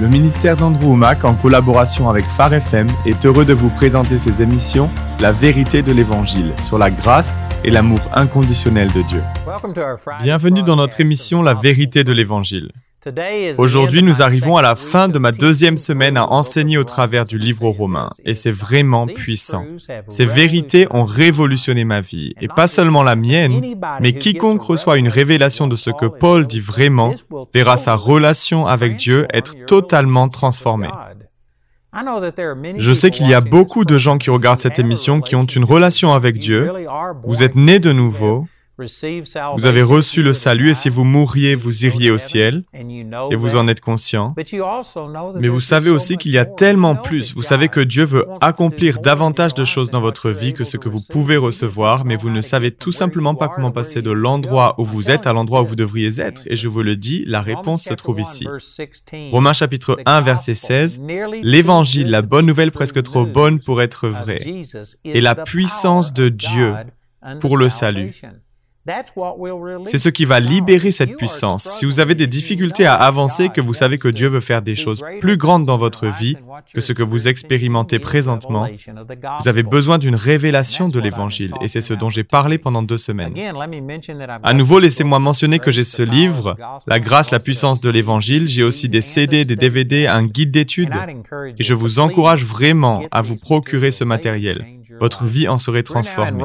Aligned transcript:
Le 0.00 0.06
ministère 0.06 0.56
d'Andrew 0.56 0.90
Womack, 0.90 1.24
en 1.24 1.34
collaboration 1.34 2.08
avec 2.08 2.24
Phare 2.24 2.54
FM, 2.54 2.86
est 3.04 3.26
heureux 3.26 3.44
de 3.44 3.52
vous 3.52 3.68
présenter 3.68 4.16
ses 4.16 4.42
émissions 4.42 4.88
La 5.18 5.32
vérité 5.32 5.82
de 5.82 5.90
l'Évangile 5.90 6.54
sur 6.60 6.78
la 6.78 6.88
grâce 6.88 7.36
et 7.64 7.70
l'amour 7.72 7.98
inconditionnel 8.14 8.92
de 8.92 9.02
Dieu. 9.02 9.22
Bienvenue 10.22 10.62
dans 10.62 10.76
notre 10.76 11.00
émission 11.00 11.42
La 11.42 11.54
vérité 11.54 12.04
de 12.04 12.12
l'Évangile. 12.12 12.70
Aujourd'hui, 13.58 14.02
nous 14.02 14.22
arrivons 14.22 14.56
à 14.56 14.62
la 14.62 14.76
fin 14.76 15.08
de 15.08 15.18
ma 15.18 15.32
deuxième 15.32 15.78
semaine 15.78 16.16
à 16.16 16.26
enseigner 16.26 16.78
au 16.78 16.84
travers 16.84 17.24
du 17.24 17.38
livre 17.38 17.64
aux 17.64 17.72
Romains, 17.72 18.08
et 18.24 18.34
c'est 18.34 18.50
vraiment 18.50 19.06
puissant. 19.06 19.64
Ces 20.08 20.24
vérités 20.24 20.86
ont 20.90 21.04
révolutionné 21.04 21.84
ma 21.84 22.00
vie, 22.00 22.34
et 22.40 22.48
pas 22.48 22.66
seulement 22.66 23.02
la 23.02 23.16
mienne, 23.16 23.60
mais 24.00 24.12
quiconque 24.12 24.62
reçoit 24.62 24.98
une 24.98 25.08
révélation 25.08 25.66
de 25.66 25.76
ce 25.76 25.90
que 25.90 26.06
Paul 26.06 26.46
dit 26.46 26.60
vraiment 26.60 27.14
verra 27.54 27.76
sa 27.76 27.94
relation 27.94 28.66
avec 28.66 28.96
Dieu 28.96 29.26
être 29.32 29.66
totalement 29.66 30.28
transformée. 30.28 30.90
Je 32.76 32.92
sais 32.92 33.10
qu'il 33.10 33.28
y 33.28 33.34
a 33.34 33.40
beaucoup 33.40 33.84
de 33.84 33.98
gens 33.98 34.18
qui 34.18 34.30
regardent 34.30 34.60
cette 34.60 34.78
émission 34.78 35.20
qui 35.20 35.34
ont 35.36 35.44
une 35.44 35.64
relation 35.64 36.12
avec 36.12 36.38
Dieu. 36.38 36.70
Vous 37.24 37.42
êtes 37.42 37.54
nés 37.56 37.80
de 37.80 37.92
nouveau, 37.92 38.46
vous 38.78 39.66
avez 39.66 39.82
reçu 39.82 40.22
le 40.22 40.32
salut 40.32 40.70
et 40.70 40.74
si 40.74 40.88
vous 40.88 41.02
mourriez, 41.02 41.56
vous 41.56 41.84
iriez 41.84 42.12
au 42.12 42.18
ciel 42.18 42.62
et 42.72 43.34
vous 43.34 43.56
en 43.56 43.66
êtes 43.66 43.80
conscient. 43.80 44.34
Mais 45.40 45.48
vous 45.48 45.60
savez 45.60 45.90
aussi 45.90 46.16
qu'il 46.16 46.30
y 46.30 46.38
a 46.38 46.44
tellement 46.44 46.94
plus. 46.94 47.34
Vous 47.34 47.42
savez 47.42 47.68
que 47.68 47.80
Dieu 47.80 48.04
veut 48.04 48.24
accomplir 48.40 49.00
davantage 49.00 49.54
de 49.54 49.64
choses 49.64 49.90
dans 49.90 50.00
votre 50.00 50.30
vie 50.30 50.54
que 50.54 50.62
ce 50.62 50.76
que 50.76 50.88
vous 50.88 51.00
pouvez 51.10 51.36
recevoir, 51.36 52.04
mais 52.04 52.14
vous 52.14 52.30
ne 52.30 52.40
savez 52.40 52.70
tout 52.70 52.92
simplement 52.92 53.34
pas 53.34 53.48
comment 53.48 53.72
passer 53.72 54.00
de 54.00 54.12
l'endroit 54.12 54.76
où 54.78 54.84
vous 54.84 55.10
êtes 55.10 55.26
à 55.26 55.32
l'endroit 55.32 55.62
où 55.62 55.66
vous 55.66 55.76
devriez 55.76 56.20
être. 56.20 56.42
Et 56.46 56.54
je 56.54 56.68
vous 56.68 56.82
le 56.82 56.94
dis, 56.94 57.24
la 57.26 57.42
réponse 57.42 57.82
se 57.82 57.94
trouve 57.94 58.20
ici. 58.20 58.46
Romains 59.32 59.54
chapitre 59.54 59.98
1 60.06 60.20
verset 60.20 60.54
16. 60.54 61.00
L'évangile, 61.42 62.10
la 62.10 62.22
bonne 62.22 62.46
nouvelle 62.46 62.70
presque 62.70 63.02
trop 63.02 63.24
bonne 63.24 63.58
pour 63.58 63.82
être 63.82 64.08
vraie, 64.08 64.38
et 65.04 65.20
la 65.20 65.34
puissance 65.34 66.12
de 66.12 66.28
Dieu 66.28 66.74
pour 67.40 67.56
le 67.56 67.68
salut. 67.68 68.12
C'est 69.84 69.98
ce 69.98 70.08
qui 70.08 70.24
va 70.24 70.40
libérer 70.40 70.90
cette 70.90 71.16
puissance. 71.16 71.64
Si 71.64 71.84
vous 71.84 72.00
avez 72.00 72.14
des 72.14 72.26
difficultés 72.26 72.86
à 72.86 72.94
avancer, 72.94 73.48
que 73.48 73.60
vous 73.60 73.74
savez 73.74 73.98
que 73.98 74.08
Dieu 74.08 74.28
veut 74.28 74.40
faire 74.40 74.62
des 74.62 74.76
choses 74.76 75.02
plus 75.20 75.36
grandes 75.36 75.66
dans 75.66 75.76
votre 75.76 76.06
vie 76.06 76.36
que 76.74 76.80
ce 76.80 76.92
que 76.92 77.02
vous 77.02 77.28
expérimentez 77.28 77.98
présentement, 77.98 78.66
vous 79.40 79.48
avez 79.48 79.62
besoin 79.62 79.98
d'une 79.98 80.14
révélation 80.14 80.88
de 80.88 81.00
l'Évangile, 81.00 81.54
et 81.60 81.68
c'est 81.68 81.80
ce 81.80 81.94
dont 81.94 82.10
j'ai 82.10 82.24
parlé 82.24 82.58
pendant 82.58 82.82
deux 82.82 82.98
semaines. 82.98 83.34
À 84.42 84.54
nouveau, 84.54 84.78
laissez-moi 84.78 85.18
mentionner 85.18 85.58
que 85.58 85.70
j'ai 85.70 85.84
ce 85.84 86.02
livre, 86.02 86.56
La 86.86 87.00
grâce, 87.00 87.30
la 87.30 87.40
puissance 87.40 87.80
de 87.80 87.90
l'Évangile. 87.90 88.48
J'ai 88.48 88.62
aussi 88.62 88.88
des 88.88 89.00
CD, 89.00 89.44
des 89.44 89.56
DVD, 89.56 90.06
un 90.06 90.24
guide 90.24 90.50
d'études, 90.50 90.94
et 91.58 91.62
je 91.62 91.74
vous 91.74 91.98
encourage 91.98 92.44
vraiment 92.44 93.02
à 93.10 93.22
vous 93.22 93.36
procurer 93.36 93.90
ce 93.90 94.04
matériel 94.04 94.77
votre 95.00 95.24
vie 95.24 95.48
en 95.48 95.58
serait 95.58 95.82
transformée. 95.82 96.44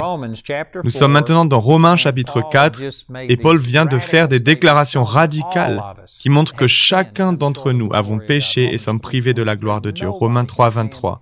Nous 0.83 0.89
sommes 0.89 1.11
maintenant 1.11 1.45
dans 1.45 1.59
Romains 1.59 1.95
chapitre 1.95 2.41
4 2.49 2.81
et 3.29 3.37
Paul 3.37 3.57
vient 3.57 3.85
de 3.85 3.97
faire 3.97 4.27
des 4.27 4.39
déclarations 4.39 5.03
radicales 5.03 5.81
qui 6.05 6.29
montrent 6.29 6.55
que 6.55 6.67
chacun 6.67 7.33
d'entre 7.33 7.71
nous 7.71 7.89
avons 7.93 8.19
péché 8.19 8.73
et 8.73 8.77
sommes 8.77 8.99
privés 8.99 9.33
de 9.33 9.43
la 9.43 9.55
gloire 9.55 9.81
de 9.81 9.91
Dieu. 9.91 10.09
Romains 10.09 10.45
3, 10.45 10.69
23. 10.69 11.21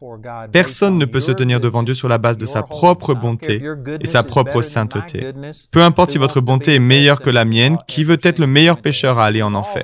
Personne 0.52 0.98
ne 0.98 1.06
peut 1.06 1.20
se 1.20 1.32
tenir 1.32 1.60
devant 1.60 1.84
Dieu 1.84 1.94
sur 1.94 2.10
la 2.10 2.18
base 2.18 2.38
de 2.38 2.46
sa 2.46 2.64
propre 2.64 3.14
bonté 3.14 3.62
et 4.00 4.08
sa 4.08 4.24
propre 4.24 4.62
sainteté. 4.62 5.32
Peu 5.72 5.82
importe 5.84 6.12
si 6.12 6.18
votre 6.18 6.42
bonté 6.42 6.76
est 6.76 6.80
meilleure 6.80 7.22
que 7.22 7.30
la 7.30 7.46
mienne, 7.46 7.78
qui 7.88 8.04
veut 8.04 8.20
être 8.22 8.40
le 8.40 8.48
meilleur 8.48 8.82
pécheur 8.82 9.20
à 9.20 9.26
aller 9.26 9.42
en 9.42 9.54
enfer? 9.54 9.84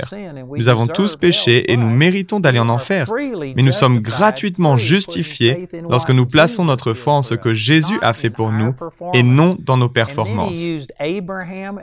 Nous 0.55 0.69
avons 0.69 0.87
tous 0.87 1.15
péché 1.15 1.71
et 1.71 1.77
nous 1.77 1.89
méritons 1.89 2.39
d'aller 2.39 2.59
en 2.59 2.69
enfer, 2.69 3.11
mais 3.55 3.63
nous 3.63 3.71
sommes 3.71 3.99
gratuitement 3.99 4.75
justifiés 4.75 5.67
lorsque 5.89 6.11
nous 6.11 6.25
plaçons 6.25 6.65
notre 6.65 6.93
foi 6.93 7.13
en 7.13 7.21
ce 7.21 7.35
que 7.38 7.53
Jésus 7.53 7.99
a 8.02 8.14
fait 8.14 8.30
pour 8.30 8.52
nous 8.52 8.73
et 9.14 9.23
non 9.23 9.55
dans 9.59 9.77
nos 9.77 9.89
performances. 9.89 10.59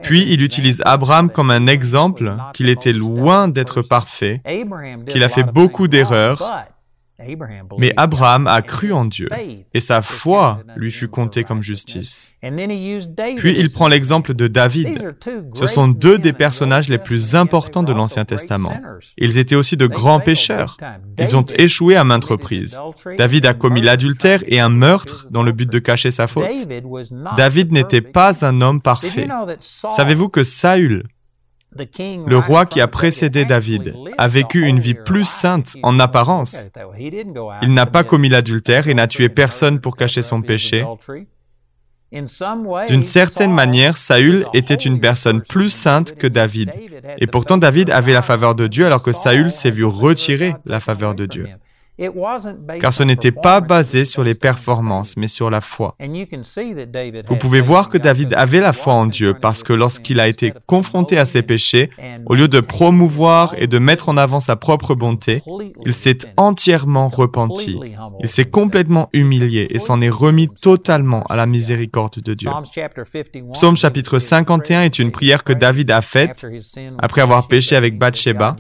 Puis 0.03 0.27
il 0.29 0.43
utilise 0.43 0.83
Abraham 0.85 1.31
comme 1.31 1.51
un 1.51 1.67
exemple 1.67 2.37
qu'il 2.53 2.69
était 2.69 2.93
loin 2.93 3.49
d'être 3.49 3.83
parfait, 3.83 4.43
qu'il 5.09 5.23
a 5.23 5.29
fait 5.29 5.45
beaucoup 5.45 5.89
d'erreurs, 5.89 6.43
mais 7.79 7.93
Abraham 7.97 8.47
a 8.49 8.61
cru 8.61 8.93
en 8.93 9.05
Dieu 9.05 9.29
et 9.73 9.81
sa 9.81 10.03
foi 10.03 10.61
lui 10.77 10.91
fut 10.91 11.09
comptée 11.09 11.45
comme 11.45 11.63
justice. 11.63 12.33
Puis 13.37 13.55
il 13.59 13.71
prend 13.71 13.89
l'exemple 13.89 14.35
de 14.35 14.49
David. 14.49 15.15
Ce 15.55 15.67
sont 15.67 15.87
deux 15.89 16.19
des 16.19 16.33
personnages 16.33 16.89
les 16.89 16.99
plus 16.99 17.37
importants 17.37 17.85
de 17.85 17.93
l'Ancien 17.93 18.25
Testament. 18.25 18.75
Ils 19.17 19.39
étaient 19.39 19.55
aussi 19.55 19.77
de 19.77 19.87
grands 19.87 20.21
pécheurs. 20.21 20.77
Ils 21.19 21.37
ont 21.37 21.47
échoué 21.57 21.97
à 21.97 22.05
maintes 22.05 22.25
reprises. 22.25 22.81
David 23.17 23.47
a 23.47 23.55
commis 23.55 23.81
l'adultère 23.81 24.43
et 24.47 24.59
un 24.59 24.69
meurtre 24.69 25.29
dans 25.31 25.43
le 25.43 25.53
but 25.53 25.71
de 25.71 25.79
cacher 25.79 26.11
sa 26.11 26.27
faute. 26.27 26.45
David 27.37 27.73
n'était 27.73 28.01
pas 28.01 28.45
un 28.45 28.61
homme 28.61 28.81
parfait. 28.81 29.29
Savez-vous 29.61 30.29
que 30.29 30.43
Saül, 30.43 31.05
le 32.27 32.39
roi 32.39 32.67
qui 32.67 32.81
a 32.81 32.87
précédé 32.87 33.45
David 33.45 33.95
a 34.19 34.29
vécu 34.29 34.67
une 34.67 34.79
vie 34.79 34.95
plus 34.95 35.25
sainte 35.25 35.75
en 35.83 35.99
apparence. 35.99 36.69
Il 37.63 37.75
n'a 37.75 37.87
pas 37.87 38.05
commis 38.05 38.29
l'adultère 38.29 38.89
et 38.89 38.95
n'a 38.95 39.07
tué 39.07 39.29
personne 39.29 39.81
pour 39.81 39.97
cacher 39.97 40.23
son 40.23 40.43
péché. 40.43 40.85
D'une 42.13 43.03
certaine 43.03 43.53
manière, 43.53 43.97
Saül 43.97 44.47
était 44.55 44.75
une 44.75 45.01
personne 45.01 45.43
plus 45.43 45.71
sainte 45.71 46.15
que 46.15 46.29
David. 46.29 46.71
Et 47.19 47.27
pourtant, 47.27 47.57
David 47.57 47.91
avait 47.91 48.13
la 48.13 48.23
faveur 48.23 48.55
de 48.55 48.69
Dieu 48.69 48.87
alors 48.87 49.03
que 49.03 49.13
Saül 49.13 49.51
s'est 49.51 49.71
vu 49.71 49.85
retirer 49.85 50.55
la 50.65 50.79
faveur 50.79 51.15
de 51.15 51.27
Dieu 51.27 51.49
car 52.81 52.93
ce 52.93 53.03
n'était 53.03 53.31
pas 53.31 53.61
basé 53.61 54.05
sur 54.05 54.25
les 54.25 54.35
performances, 54.35 55.17
mais 55.17 55.29
sur 55.29 55.49
la 55.49 55.61
foi. 55.61 55.97
Vous 57.29 57.37
pouvez 57.37 57.61
voir 57.61 57.89
que 57.89 57.99
David 57.99 58.35
avait 58.35 58.61
la 58.61 58.73
foi 58.73 58.95
en 58.95 59.07
Dieu 59.07 59.35
parce 59.41 59.63
que 59.63 59.73
lorsqu'il 59.73 60.19
a 60.19 60.27
été 60.27 60.53
confronté 60.67 61.19
à 61.19 61.25
ses 61.25 61.43
péchés, 61.43 61.91
au 62.27 62.35
lieu 62.35 62.49
de 62.49 62.61
promouvoir 62.61 63.55
et 63.59 63.67
de 63.67 63.79
mettre 63.79 64.09
en 64.09 64.17
avant 64.17 64.41
sa 64.41 64.57
propre 64.57 64.95
bonté, 64.95 65.43
il 65.85 65.95
s'est 65.95 66.19
entièrement 66.37 67.09
repenti. 67.09 67.79
Il 68.21 68.29
s'est 68.29 68.45
complètement 68.45 69.09
humilié 69.13 69.69
et 69.71 69.79
s'en 69.79 70.01
est 70.01 70.11
remis 70.11 70.49
totalement 70.49 71.23
à 71.25 71.37
la 71.37 71.47
miséricorde 71.47 72.21
de 72.21 72.35
Dieu. 72.35 72.51
Psaume 73.53 73.77
chapitre 73.77 74.19
51 74.19 74.83
est 74.83 74.99
une 74.99 75.13
prière 75.13 75.45
que 75.45 75.53
David 75.53 75.91
a 75.93 76.01
faite 76.01 76.45
après 76.99 77.21
avoir 77.21 77.47
péché 77.47 77.77
avec 77.77 77.99
Bathsheba. 77.99 78.57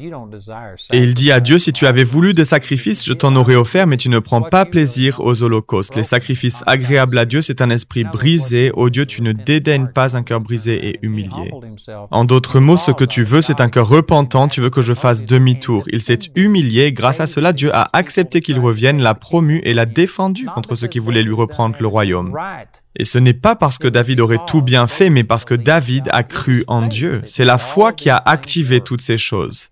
Et 0.92 0.98
il 0.98 1.14
dit 1.14 1.32
à 1.32 1.40
Dieu, 1.40 1.58
si 1.58 1.72
tu 1.72 1.86
avais 1.86 2.04
voulu 2.04 2.32
des 2.32 2.44
sacrifices, 2.44 3.04
je 3.04 3.12
t'en 3.24 3.36
aurais 3.36 3.54
offert, 3.54 3.86
mais 3.86 3.96
tu 3.96 4.10
ne 4.10 4.18
prends 4.18 4.42
pas 4.42 4.66
plaisir 4.66 5.20
aux 5.20 5.42
holocaustes. 5.42 5.96
Les 5.96 6.02
sacrifices 6.02 6.62
agréables 6.66 7.16
à 7.16 7.24
Dieu, 7.24 7.40
c'est 7.40 7.62
un 7.62 7.70
esprit 7.70 8.04
brisé. 8.04 8.70
Ô 8.74 8.90
Dieu, 8.90 9.06
tu 9.06 9.22
ne 9.22 9.32
dédaignes 9.32 9.86
pas 9.86 10.14
un 10.14 10.22
cœur 10.22 10.42
brisé 10.42 10.90
et 10.90 10.98
humilié. 11.00 11.50
En 12.10 12.26
d'autres 12.26 12.60
mots, 12.60 12.76
ce 12.76 12.90
que 12.90 13.04
tu 13.04 13.22
veux, 13.22 13.40
c'est 13.40 13.62
un 13.62 13.70
cœur 13.70 13.88
repentant. 13.88 14.46
Tu 14.46 14.60
veux 14.60 14.68
que 14.68 14.82
je 14.82 14.92
fasse 14.92 15.24
demi-tour. 15.24 15.84
Il 15.90 16.02
s'est 16.02 16.18
humilié. 16.34 16.92
Grâce 16.92 17.20
à 17.20 17.26
cela, 17.26 17.54
Dieu 17.54 17.74
a 17.74 17.88
accepté 17.94 18.42
qu'il 18.42 18.60
revienne, 18.60 19.00
l'a 19.00 19.14
promu 19.14 19.62
et 19.64 19.72
l'a 19.72 19.86
défendu 19.86 20.44
contre 20.44 20.74
ceux 20.74 20.88
qui 20.88 20.98
voulaient 20.98 21.22
lui 21.22 21.32
reprendre 21.32 21.76
le 21.80 21.88
royaume. 21.88 22.30
Et 22.96 23.04
ce 23.04 23.18
n'est 23.18 23.34
pas 23.34 23.56
parce 23.56 23.78
que 23.78 23.88
David 23.88 24.20
aurait 24.20 24.38
tout 24.46 24.62
bien 24.62 24.86
fait, 24.86 25.10
mais 25.10 25.24
parce 25.24 25.44
que 25.44 25.54
David 25.54 26.08
a 26.12 26.22
cru 26.22 26.64
en 26.68 26.82
Dieu. 26.82 27.22
C'est 27.24 27.44
la 27.44 27.58
foi 27.58 27.92
qui 27.92 28.08
a 28.08 28.22
activé 28.24 28.80
toutes 28.80 29.00
ces 29.00 29.18
choses. 29.18 29.68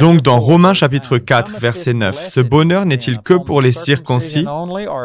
Donc 0.00 0.22
dans 0.22 0.40
Romains 0.40 0.74
chapitre 0.74 1.18
4, 1.18 1.58
verset 1.60 1.94
9, 1.94 2.26
ce 2.26 2.40
bonheur 2.40 2.86
n'est-il 2.86 3.20
que 3.20 3.34
pour 3.34 3.62
les 3.62 3.72
circoncis 3.72 4.44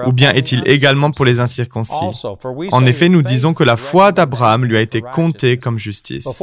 ou 0.05 0.11
bien 0.11 0.31
est-il 0.31 0.67
également 0.67 1.11
pour 1.11 1.25
les 1.25 1.39
incirconcis? 1.39 2.25
En 2.71 2.85
effet, 2.85 3.09
nous 3.09 3.21
disons 3.21 3.53
que 3.53 3.63
la 3.63 3.77
foi 3.77 4.11
d'Abraham 4.11 4.65
lui 4.65 4.77
a 4.77 4.81
été 4.81 5.01
comptée 5.01 5.57
comme 5.57 5.77
justice. 5.77 6.41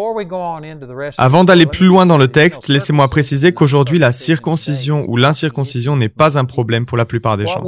Avant 1.18 1.44
d'aller 1.44 1.66
plus 1.66 1.86
loin 1.86 2.06
dans 2.06 2.18
le 2.18 2.28
texte, 2.28 2.68
laissez-moi 2.68 3.08
préciser 3.08 3.52
qu'aujourd'hui 3.52 3.98
la 3.98 4.12
circoncision 4.12 5.04
ou 5.08 5.16
l'incirconcision 5.16 5.96
n'est 5.96 6.08
pas 6.08 6.38
un 6.38 6.44
problème 6.44 6.86
pour 6.86 6.96
la 6.96 7.04
plupart 7.04 7.36
des 7.36 7.46
gens. 7.46 7.64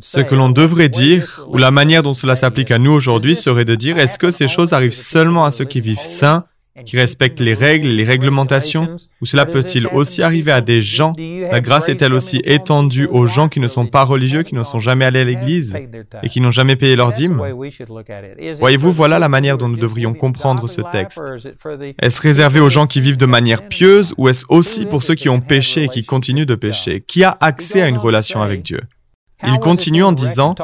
Ce 0.00 0.20
que 0.20 0.34
l'on 0.34 0.50
devrait 0.50 0.88
dire, 0.88 1.29
ou 1.48 1.58
la 1.58 1.70
manière 1.70 2.02
dont 2.02 2.14
cela 2.14 2.36
s'applique 2.36 2.70
à 2.70 2.78
nous 2.78 2.92
aujourd'hui 2.92 3.36
serait 3.36 3.64
de 3.64 3.74
dire 3.74 3.98
est-ce 3.98 4.18
que 4.18 4.30
ces 4.30 4.48
choses 4.48 4.72
arrivent 4.72 4.92
seulement 4.92 5.44
à 5.44 5.50
ceux 5.50 5.64
qui 5.64 5.80
vivent 5.80 6.00
sains, 6.00 6.44
qui 6.86 6.96
respectent 6.96 7.40
les 7.40 7.52
règles, 7.52 7.88
les 7.88 8.04
réglementations, 8.04 8.96
ou 9.20 9.26
cela 9.26 9.44
peut-il 9.44 9.86
aussi 9.88 10.22
arriver 10.22 10.52
à 10.52 10.60
des 10.60 10.80
gens? 10.80 11.12
La 11.50 11.60
grâce 11.60 11.88
est-elle 11.88 12.14
aussi 12.14 12.40
étendue 12.44 13.06
aux 13.10 13.26
gens 13.26 13.48
qui 13.48 13.60
ne 13.60 13.68
sont 13.68 13.86
pas 13.86 14.04
religieux, 14.04 14.44
qui 14.44 14.54
ne 14.54 14.62
sont 14.62 14.78
jamais 14.78 15.04
allés 15.04 15.20
à 15.20 15.24
l'église 15.24 15.76
et 16.22 16.28
qui 16.28 16.40
n'ont 16.40 16.52
jamais 16.52 16.76
payé 16.76 16.96
leur 16.96 17.12
dîme? 17.12 17.42
Voyez-vous, 18.58 18.92
voilà 18.92 19.18
la 19.18 19.28
manière 19.28 19.58
dont 19.58 19.68
nous 19.68 19.76
devrions 19.76 20.14
comprendre 20.14 20.68
ce 20.68 20.80
texte. 20.80 21.20
Est-ce 22.00 22.22
réservé 22.22 22.60
aux 22.60 22.70
gens 22.70 22.86
qui 22.86 23.00
vivent 23.00 23.18
de 23.18 23.26
manière 23.26 23.68
pieuse 23.68 24.14
ou 24.16 24.28
est-ce 24.28 24.46
aussi 24.48 24.86
pour 24.86 25.02
ceux 25.02 25.16
qui 25.16 25.28
ont 25.28 25.40
péché 25.40 25.84
et 25.84 25.88
qui 25.88 26.04
continuent 26.04 26.46
de 26.46 26.54
pécher? 26.54 27.02
Qui 27.06 27.24
a 27.24 27.36
accès 27.40 27.82
à 27.82 27.88
une 27.88 27.98
relation 27.98 28.42
avec 28.42 28.62
Dieu? 28.62 28.80
Il 29.46 29.58
continue 29.58 30.02
en 30.02 30.12
disant, 30.12 30.54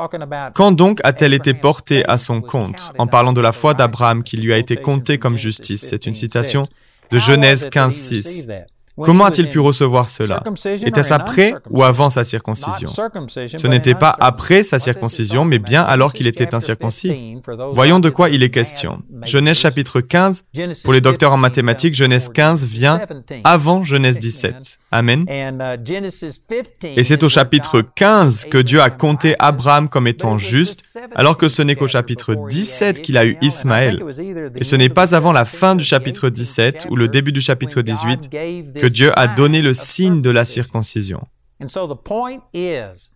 Quand 0.55 0.73
donc 0.73 1.00
a-t-elle 1.05 1.34
été 1.34 1.55
portée 1.55 2.05
à 2.08 2.19
son 2.19 2.40
compte 2.40 2.93
en 2.99 3.06
parlant 3.06 3.32
de 3.32 3.40
la 3.40 3.52
foi 3.52 3.75
d'Abraham 3.75 4.23
qui 4.23 4.37
lui 4.37 4.52
a 4.52 4.58
été 4.58 4.76
comptée 4.76 5.19
comme 5.19 5.37
justice? 5.37 5.87
C'est 5.88 6.06
une 6.06 6.14
citation 6.14 6.62
de 7.11 7.19
Genèse 7.19 7.67
15.6. 7.67 8.67
Comment 9.02 9.26
a-t-il 9.26 9.48
pu 9.48 9.58
recevoir 9.58 10.08
cela 10.08 10.43
Était-ce 10.84 11.12
après 11.12 11.54
ou 11.70 11.82
avant 11.82 12.10
sa 12.10 12.25
circoncision 12.25 12.88
Ce 12.88 13.66
n'était 13.66 13.94
pas 13.94 14.14
après 14.20 14.62
sa 14.62 14.78
circoncision, 14.78 15.44
mais 15.44 15.58
bien 15.58 15.82
alors 15.82 16.12
qu'il 16.12 16.26
était 16.26 16.54
incirconcis. 16.54 17.38
Voyons 17.72 18.00
de 18.00 18.10
quoi 18.10 18.31
il 18.31 18.43
est 18.43 18.50
question. 18.50 19.02
Genèse 19.25 19.58
chapitre 19.58 20.00
15, 20.00 20.46
pour 20.84 20.93
les 20.93 21.00
docteurs 21.00 21.32
en 21.32 21.37
mathématiques, 21.37 21.94
Genèse 21.94 22.31
15 22.31 22.64
vient 22.64 23.00
avant 23.44 23.82
Genèse 23.82 24.19
17. 24.19 24.78
Amen. 24.93 25.26
Et 26.84 27.04
c'est 27.04 27.22
au 27.22 27.28
chapitre 27.28 27.82
15 27.82 28.46
que 28.50 28.58
Dieu 28.58 28.81
a 28.81 28.90
compté 28.90 29.34
Abraham 29.38 29.88
comme 29.88 30.06
étant 30.06 30.38
juste, 30.38 30.99
alors 31.14 31.37
que 31.37 31.49
ce 31.49 31.62
n'est 31.62 31.75
qu'au 31.75 31.87
chapitre 31.87 32.34
17 32.49 33.02
qu'il 33.02 33.19
a 33.19 33.26
eu 33.26 33.37
Ismaël. 33.42 34.02
Et 34.54 34.64
ce 34.64 34.76
n'est 34.76 34.88
pas 34.88 35.14
avant 35.14 35.32
la 35.32 35.44
fin 35.44 35.75
du 35.75 35.84
chapitre 35.84 36.31
17 36.31 36.87
ou 36.90 36.96
le 36.96 37.08
début 37.08 37.32
du 37.32 37.40
chapitre 37.40 37.82
18 37.82 38.31
que 38.75 38.86
Dieu 38.88 39.11
a 39.19 39.27
donné 39.27 39.62
le 39.62 39.75
signe 39.75 40.23
de 40.23 40.31
la 40.31 40.44
circoncision. 40.44 41.27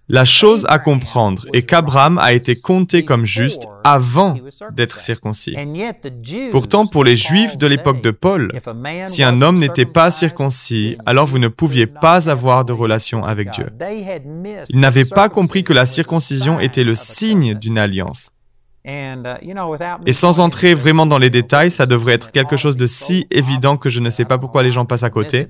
La 0.08 0.24
chose 0.24 0.66
à 0.70 0.78
comprendre 0.78 1.46
est 1.52 1.62
qu'Abraham 1.62 2.16
a 2.18 2.32
été 2.32 2.56
compté 2.56 3.04
comme 3.04 3.26
juste 3.26 3.68
avant 3.84 4.34
d'être 4.72 4.98
circoncis. 4.98 5.54
Pourtant, 6.50 6.86
pour 6.86 7.04
les 7.04 7.16
Juifs 7.16 7.58
de 7.58 7.66
l'époque 7.66 8.00
de 8.02 8.10
Paul, 8.10 8.50
si 9.04 9.22
un 9.22 9.42
homme 9.42 9.58
n'était 9.58 9.84
pas 9.84 10.10
circoncis, 10.10 10.96
alors 11.04 11.26
vous 11.26 11.38
ne 11.38 11.48
pouviez 11.48 11.86
pas 11.86 12.30
avoir 12.30 12.64
de 12.64 12.72
relation 12.72 13.24
avec 13.24 13.50
Dieu. 13.50 13.66
Ils 14.70 14.80
n'avaient 14.80 15.04
pas 15.04 15.28
compris 15.28 15.62
que 15.62 15.74
la 15.74 15.84
circoncision 15.84 16.60
était 16.60 16.84
le 16.84 16.94
signe 16.94 17.54
d'une 17.54 17.76
alliance. 17.76 18.30
Uh, 18.82 19.22
Et 20.06 20.14
sans 20.14 20.40
entrer 20.40 20.74
vraiment 20.74 21.04
dans 21.04 21.18
les 21.18 21.28
détails, 21.28 21.70
ça 21.70 21.84
devrait 21.84 22.14
être 22.14 22.32
quelque 22.32 22.56
chose 22.56 22.78
de 22.78 22.86
si 22.86 23.26
évident 23.30 23.76
que 23.76 23.90
je 23.90 24.00
ne 24.00 24.08
sais 24.08 24.24
pas 24.24 24.38
pourquoi 24.38 24.62
les 24.62 24.70
gens 24.70 24.86
passent 24.86 25.02
à 25.02 25.10
côté. 25.10 25.48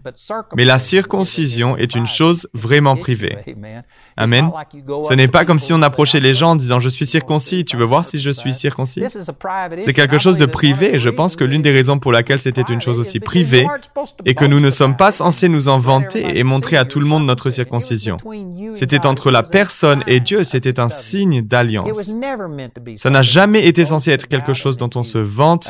Mais 0.57 0.65
la 0.65 0.81
circoncision 0.81 1.77
est 1.77 1.95
une 1.95 2.09
chose 2.09 2.49
vraiment 2.55 2.97
privée. 2.97 3.37
Amen. 4.17 4.51
Ce 5.03 5.15
n'est 5.15 5.29
pas 5.29 5.45
comme 5.45 5.61
si 5.61 5.73
on 5.73 5.81
approchait 5.81 6.19
les 6.19 6.35
gens 6.35 6.51
en 6.51 6.57
disant 6.57 6.81
je 6.81 6.89
suis 6.89 7.07
circoncis, 7.07 7.65
tu 7.65 7.77
veux 7.77 7.85
voir 7.85 8.05
si 8.05 8.19
je 8.19 8.33
suis 8.33 8.53
circoncis? 8.53 9.05
C'est 9.79 9.95
quelque 9.95 10.19
chose 10.19 10.37
de 10.37 10.47
privé 10.47 10.95
et 10.95 10.99
je 10.99 11.09
pense 11.09 11.37
que 11.37 11.45
l'une 11.45 11.63
des 11.63 11.71
raisons 11.71 12.01
pour 12.01 12.11
laquelle 12.11 12.41
c'était 12.41 12.63
une 12.63 12.81
chose 12.81 12.99
aussi 12.99 13.21
privée 13.21 13.65
est 14.25 14.35
que 14.35 14.45
nous 14.45 14.59
ne 14.59 14.73
sommes 14.73 14.97
pas 14.97 15.13
censés 15.13 15.49
nous 15.49 15.69
en 15.69 15.79
vanter 15.79 16.37
et 16.37 16.43
montrer 16.43 16.77
à 16.77 16.85
tout 16.85 16.99
le 16.99 17.07
monde 17.07 17.27
notre 17.27 17.51
circoncision. 17.51 18.17
C'était 18.75 19.07
entre 19.07 19.31
la 19.31 19.45
personne 19.45 20.03
et 20.09 20.19
Dieu, 20.19 20.43
c'était 20.43 20.81
un 20.81 20.89
signe 20.89 21.43
d'alliance. 21.43 22.17
Ça 22.97 23.11
n'a 23.11 23.20
jamais 23.23 23.67
été 23.67 23.85
censé 23.85 24.11
être 24.11 24.29
quelque 24.29 24.55
chose 24.55 24.77
dont 24.77 24.91
on 24.95 25.03
se 25.03 25.19
vante, 25.19 25.69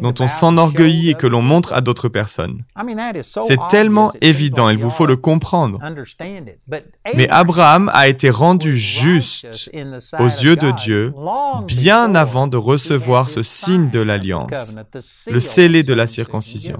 dont 0.00 0.14
on 0.20 0.28
s'enorgueillit 0.28 1.10
et 1.10 1.14
que 1.14 1.26
l'on 1.26 1.42
montre 1.42 1.72
à 1.72 1.80
d'autres 1.80 2.08
personnes. 2.08 2.64
C'est 3.22 3.58
tellement 3.70 4.12
évident, 4.20 4.68
il 4.68 4.78
vous 4.78 4.90
faut 4.90 5.06
le 5.06 5.16
comprendre. 5.16 5.80
Mais 7.14 7.28
Abraham 7.28 7.90
a 7.92 8.08
été 8.08 8.30
rendu 8.30 8.76
juste 8.76 9.70
aux 10.18 10.26
yeux 10.26 10.56
de 10.56 10.70
Dieu 10.70 11.12
bien 11.66 12.14
avant 12.14 12.46
de 12.46 12.56
recevoir 12.56 13.28
ce 13.28 13.42
signe 13.42 13.90
de 13.90 14.00
l'alliance, 14.00 14.76
le 15.26 15.40
scellé 15.40 15.82
de 15.82 15.94
la 15.94 16.06
circoncision. 16.06 16.78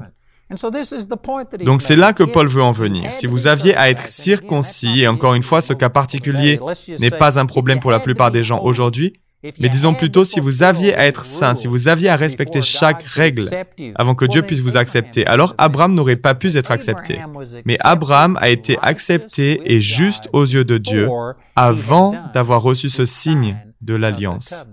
Donc 1.65 1.83
c'est 1.83 1.97
là 1.97 2.13
que 2.13 2.23
Paul 2.23 2.49
veut 2.49 2.63
en 2.63 2.71
venir. 2.71 3.13
Si 3.15 3.27
vous 3.27 3.47
aviez 3.47 3.75
à 3.77 3.91
être 3.91 4.03
circoncis, 4.03 5.01
et 5.01 5.09
encore 5.09 5.35
une 5.35 5.43
fois, 5.43 5.63
ce 5.63 5.73
cas 5.73 5.89
particulier 5.89 6.61
n'est 7.01 7.11
pas 7.11 7.39
un 7.39 7.47
problème 7.47 7.81
pour 7.81 7.91
la 7.91 8.01
plupart 8.01 8.31
des 8.31 8.45
gens 8.45 8.61
aujourd'hui, 8.63 9.15
mais 9.61 9.69
disons 9.69 9.95
plutôt 9.95 10.25
si 10.25 10.41
vous 10.41 10.63
aviez 10.63 10.95
à 10.95 11.07
être 11.07 11.25
saint, 11.25 11.55
si 11.55 11.67
vous 11.67 11.89
aviez 11.89 12.09
à 12.09 12.17
respecter 12.17 12.63
chaque 12.63 13.03
règle 13.03 13.49
avant 13.95 14.15
que 14.15 14.25
Dieu 14.25 14.43
puisse 14.43 14.61
vous 14.61 14.77
accepter, 14.77 15.27
alors 15.27 15.55
Abraham 15.59 15.95
n'aurait 15.95 16.17
pas 16.17 16.35
pu 16.35 16.55
être 16.57 16.71
accepté. 16.71 17.19
Mais 17.65 17.77
Abraham 17.81 18.39
a 18.41 18.49
été 18.49 18.79
accepté 18.83 19.61
et 19.65 19.81
juste 19.81 20.29
aux 20.33 20.45
yeux 20.45 20.65
de 20.65 20.79
Dieu 20.79 21.09
avant 21.57 22.15
d'avoir 22.33 22.63
reçu 22.63 22.91
ce 22.91 23.07
signe 23.07 23.57
de 23.81 23.95
l'alliance. 23.95 24.67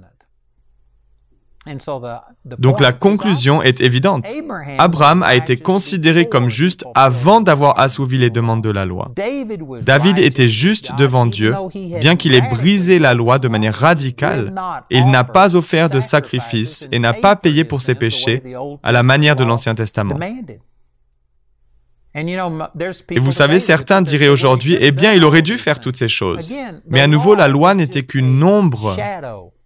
Donc 2.58 2.80
la 2.80 2.92
conclusion 2.92 3.62
est 3.62 3.82
évidente. 3.82 4.26
Abraham 4.80 5.22
a 5.22 5.36
été 5.36 5.58
considéré 5.58 6.28
comme 6.28 6.50
juste 6.50 6.86
avant 6.96 7.40
d'avoir 7.40 7.80
assouvi 7.80 8.18
les 8.18 8.32
demandes 8.32 8.64
de 8.64 8.72
la 8.72 8.86
loi. 8.86 9.12
David 9.84 10.18
était 10.18 10.50
juste 10.50 10.96
devant 10.98 11.28
Dieu, 11.28 11.56
bien 12.00 12.16
qu'il 12.16 12.34
ait 12.34 12.42
brisé 12.42 12.98
la 12.98 13.14
loi 13.14 13.38
de 13.38 13.48
manière 13.48 13.76
radicale. 13.76 14.54
Il 14.90 15.12
n'a 15.12 15.24
pas 15.24 15.56
offert 15.56 15.92
de 15.92 16.00
sacrifice 16.00 16.88
et 16.92 16.98
n'a 16.98 17.14
pas 17.14 17.36
payé 17.36 17.64
pour 17.64 17.84
ses 17.84 17.94
péchés 17.94 18.42
à 18.82 18.92
la 18.92 19.04
manière 19.04 19.36
de 19.36 19.44
l'Ancien 19.44 19.76
Testament. 19.76 20.20
Et 22.14 23.20
vous 23.20 23.32
savez, 23.32 23.60
certains 23.60 24.02
diraient 24.02 24.28
aujourd'hui, 24.28 24.78
eh 24.80 24.92
bien, 24.92 25.14
il 25.14 25.24
aurait 25.24 25.42
dû 25.42 25.58
faire 25.58 25.80
toutes 25.80 25.96
ces 25.96 26.10
choses. 26.10 26.54
Mais 26.88 27.02
à 27.02 27.08
nouveau, 27.08 27.36
la 27.36 27.48
loi 27.48 27.74
n'était 27.74 28.04
qu'une 28.04 28.44
ombre 28.44 28.98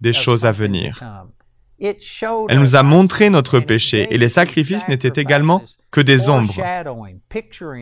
des 0.02 0.14
choses 0.14 0.46
à 0.46 0.52
venir. 0.52 1.02
Elle 1.80 2.60
nous 2.60 2.76
a 2.76 2.84
montré 2.84 3.30
notre 3.30 3.60
péché 3.60 4.08
et 4.10 4.18
les 4.18 4.30
sacrifices 4.30 4.88
n'étaient 4.88 5.22
également 5.22 5.62
que 5.92 6.02
des 6.02 6.30
ombres, 6.30 6.56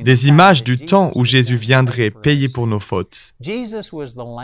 des 0.04 0.28
images 0.28 0.64
du 0.64 0.78
temps 0.78 1.12
où 1.16 1.26
Jésus 1.26 1.56
viendrait 1.56 2.10
payer 2.10 2.48
pour 2.48 2.66
nos 2.68 2.80
fautes. 2.80 3.34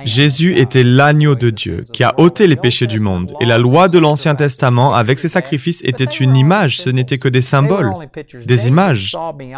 Jésus 0.06 0.58
était 0.58 0.84
l'agneau 0.84 1.36
de 1.36 1.50
Dieu 1.50 1.86
qui 1.92 2.04
a 2.04 2.14
ôté 2.20 2.48
les 2.48 2.56
péchés 2.56 2.88
du 2.88 3.00
monde 3.00 3.32
et 3.40 3.46
la 3.46 3.58
loi 3.58 3.88
de 3.88 4.00
l'Ancien 4.00 4.36
Testament 4.36 4.94
avec 4.94 5.20
ses 5.20 5.28
sacrifices 5.28 5.82
était 5.84 6.06
une 6.06 6.36
image, 6.36 6.78
ce 6.78 6.90
n'était 6.90 7.18
que 7.18 7.30
des 7.30 7.42
symboles, 7.42 7.92
des 8.46 8.68
images. 8.68 9.16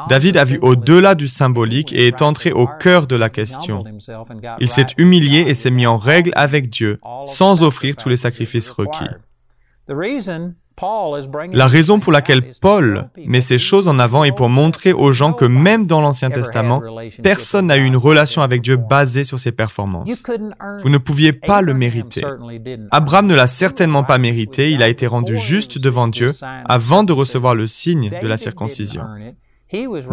David 0.10 0.38
a 0.38 0.46
vu 0.46 0.58
au-delà 0.62 1.16
du 1.16 1.28
symbolique 1.28 1.94
et 1.94 2.08
est 2.08 2.22
entré 2.22 2.52
au 2.52 2.68
cœur 2.80 3.08
de 3.08 3.16
la 3.16 3.30
question. 3.30 3.84
Il 4.60 4.70
s'est 4.70 4.86
humilié 4.98 5.46
et 5.48 5.54
s'est 5.54 5.72
mis 5.72 5.88
en 5.88 5.98
règle 5.98 6.32
avec 6.36 6.70
Dieu 6.70 7.00
sans 7.26 7.64
offrir 7.64 7.96
tous 7.96 8.10
les 8.10 8.18
sacrifices 8.18 8.70
requis. 8.70 9.06
La 11.54 11.68
raison 11.68 12.00
pour 12.00 12.12
laquelle 12.12 12.52
Paul 12.62 13.10
met 13.26 13.42
ces 13.42 13.60
choses 13.60 13.88
en 13.88 14.00
avant 14.00 14.24
est 14.24 14.32
pour 14.32 14.50
montrer 14.50 14.94
aux 14.94 15.14
gens 15.14 15.34
que 15.34 15.46
même 15.46 15.86
dans 15.86 16.02
l'Ancien 16.02 16.32
Testament, 16.32 16.82
personne 17.22 17.68
n'a 17.68 17.78
eu 17.78 17.84
une 17.84 17.98
relation 17.98 18.42
avec 18.42 18.62
Dieu 18.62 18.78
basée 18.78 19.24
sur 19.24 19.40
ses 19.40 19.52
performances. 19.52 20.24
Vous 20.82 20.90
ne 20.90 20.98
pouviez 20.98 21.34
pas 21.34 21.62
le 21.62 21.74
mériter. 21.74 22.24
Abraham 22.92 23.28
ne 23.28 23.36
l'a 23.36 23.48
certainement 23.48 24.04
pas 24.04 24.18
mérité, 24.18 24.72
il 24.72 24.82
a 24.82 24.88
été 24.88 25.06
rendu 25.08 25.38
juste 25.38 25.78
devant 25.78 26.08
Dieu 26.08 26.32
avant 26.66 27.04
de 27.04 27.14
recevoir 27.14 27.54
le 27.54 27.68
signe 27.68 28.12
de 28.22 28.28
la 28.28 28.38
circoncision. 28.38 29.04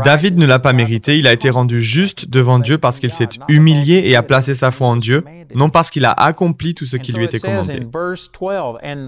David 0.05 0.39
ne 0.39 0.47
l'a 0.47 0.59
pas 0.59 0.73
mérité, 0.73 1.19
il 1.19 1.27
a 1.27 1.33
été 1.33 1.51
rendu 1.51 1.81
juste 1.83 2.29
devant 2.29 2.59
Dieu 2.59 2.79
parce 2.79 3.01
qu'il 3.01 3.13
s'est 3.13 3.29
humilié 3.49 4.03
et 4.05 4.15
a 4.17 4.23
placé 4.23 4.55
sa 4.55 4.71
foi 4.71 4.87
en 4.87 4.97
Dieu, 4.97 5.25
non 5.55 5.71
parce 5.71 5.91
qu'il 5.91 6.05
a 6.05 6.13
accompli 6.13 6.75
tout 6.75 6.87
ce 6.87 6.97
qui 6.97 7.13
lui 7.13 7.25
était 7.25 7.41
commandé. 7.41 7.81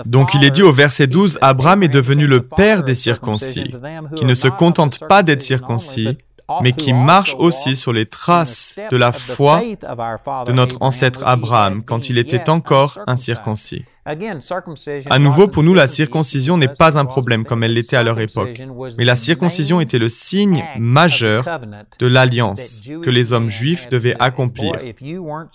Donc 0.06 0.34
il 0.34 0.44
est 0.44 0.50
dit 0.50 0.62
au 0.62 0.72
verset 0.72 1.06
12, 1.06 1.38
Abraham 1.40 1.82
est 1.82 1.88
devenu 1.88 2.26
le 2.26 2.42
père 2.42 2.82
des 2.82 2.94
circoncis, 2.94 3.72
qui 4.16 4.24
ne 4.24 4.34
se 4.34 4.48
contente 4.48 5.00
pas 5.08 5.22
d'être 5.22 5.42
circoncis, 5.42 6.18
mais 6.62 6.72
qui 6.72 6.92
marche 6.92 7.34
aussi 7.38 7.76
sur 7.76 7.92
les 7.92 8.06
traces 8.06 8.76
de 8.90 8.96
la 8.96 9.12
foi 9.12 9.62
de 10.46 10.52
notre 10.52 10.78
ancêtre 10.80 11.22
Abraham 11.26 11.82
quand 11.84 12.10
il 12.10 12.18
était 12.18 12.48
encore 12.48 12.98
incirconcis. 13.06 13.84
À 15.10 15.18
nouveau, 15.18 15.48
pour 15.48 15.62
nous, 15.62 15.74
la 15.74 15.86
circoncision 15.86 16.56
n'est 16.56 16.68
pas 16.68 16.98
un 16.98 17.04
problème 17.04 17.44
comme 17.44 17.62
elle 17.62 17.74
l'était 17.74 17.96
à 17.96 18.02
leur 18.02 18.18
époque, 18.18 18.60
mais 18.98 19.04
la 19.04 19.16
circoncision 19.16 19.80
était 19.80 19.98
le 19.98 20.08
signe 20.08 20.64
majeur 20.78 21.44
de 21.98 22.06
l'alliance 22.06 22.82
que 23.02 23.10
les 23.10 23.32
hommes 23.32 23.50
juifs 23.50 23.88
devaient 23.88 24.16
accomplir. 24.18 24.72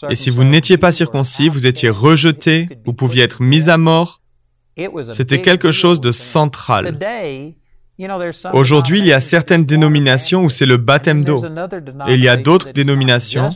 Et 0.10 0.16
si 0.16 0.30
vous 0.30 0.44
n'étiez 0.44 0.78
pas 0.78 0.92
circoncis, 0.92 1.50
vous 1.50 1.66
étiez 1.66 1.90
rejeté, 1.90 2.70
vous 2.86 2.94
pouviez 2.94 3.24
être 3.24 3.42
mis 3.42 3.70
à 3.70 3.78
mort. 3.78 4.22
C'était 5.10 5.42
quelque 5.42 5.72
chose 5.72 6.02
de 6.02 6.12
central. 6.12 6.98
Aujourd'hui, 8.54 9.00
il 9.00 9.08
y 9.08 9.14
a 9.14 9.22
certaines 9.22 9.66
dénominations 9.66 10.44
où 10.44 10.50
c'est 10.50 10.66
le 10.66 10.76
baptême 10.78 11.24
d'eau. 11.24 11.42
Et 12.08 12.16
il 12.16 12.22
y 12.22 12.28
a 12.28 12.36
d'autres 12.36 12.74
dénominations 12.74 13.50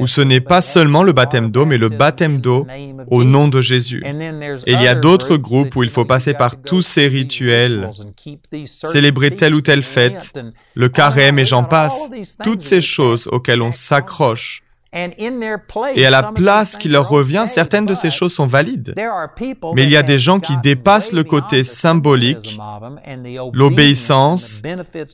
où 0.00 0.06
ce 0.06 0.20
n'est 0.20 0.40
pas 0.40 0.60
seulement 0.60 1.02
le 1.02 1.12
baptême 1.12 1.50
d'eau, 1.50 1.64
mais 1.64 1.78
le 1.78 1.88
baptême 1.88 2.40
d'eau 2.40 2.66
au 3.08 3.24
nom 3.24 3.48
de 3.48 3.62
Jésus. 3.62 4.02
Et 4.04 4.72
il 4.72 4.82
y 4.82 4.88
a 4.88 4.94
d'autres 4.94 5.36
groupes 5.36 5.76
où 5.76 5.82
il 5.82 5.88
faut 5.88 6.04
passer 6.04 6.34
par 6.34 6.60
tous 6.60 6.82
ces 6.82 7.08
rituels, 7.08 7.90
célébrer 8.66 9.30
telle 9.30 9.54
ou 9.54 9.62
telle 9.62 9.82
fête, 9.82 10.38
le 10.74 10.88
carême 10.88 11.38
et 11.38 11.44
j'en 11.46 11.64
passe, 11.64 12.10
toutes 12.44 12.62
ces 12.62 12.82
choses 12.82 13.28
auxquelles 13.32 13.62
on 13.62 13.72
s'accroche 13.72 14.62
Et 14.92 16.04
à 16.04 16.10
la 16.10 16.32
place 16.32 16.76
qui 16.76 16.88
leur 16.88 17.08
revient, 17.08 17.44
certaines 17.46 17.86
de 17.86 17.94
ces 17.94 18.10
choses 18.10 18.34
sont 18.34 18.46
valides. 18.46 18.94
Mais 19.74 19.84
il 19.84 19.90
y 19.90 19.96
a 19.96 20.02
des 20.02 20.18
gens 20.18 20.40
qui 20.40 20.56
dépassent 20.58 21.12
le 21.12 21.22
côté 21.22 21.62
symbolique, 21.62 22.58
l'obéissance, 23.52 24.62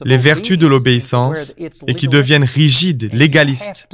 les 0.04 0.16
vertus 0.16 0.58
de 0.58 0.66
l'obéissance, 0.66 1.54
et 1.86 1.94
qui 1.94 2.08
deviennent 2.08 2.44
rigides, 2.44 3.12
légalistes. 3.12 3.88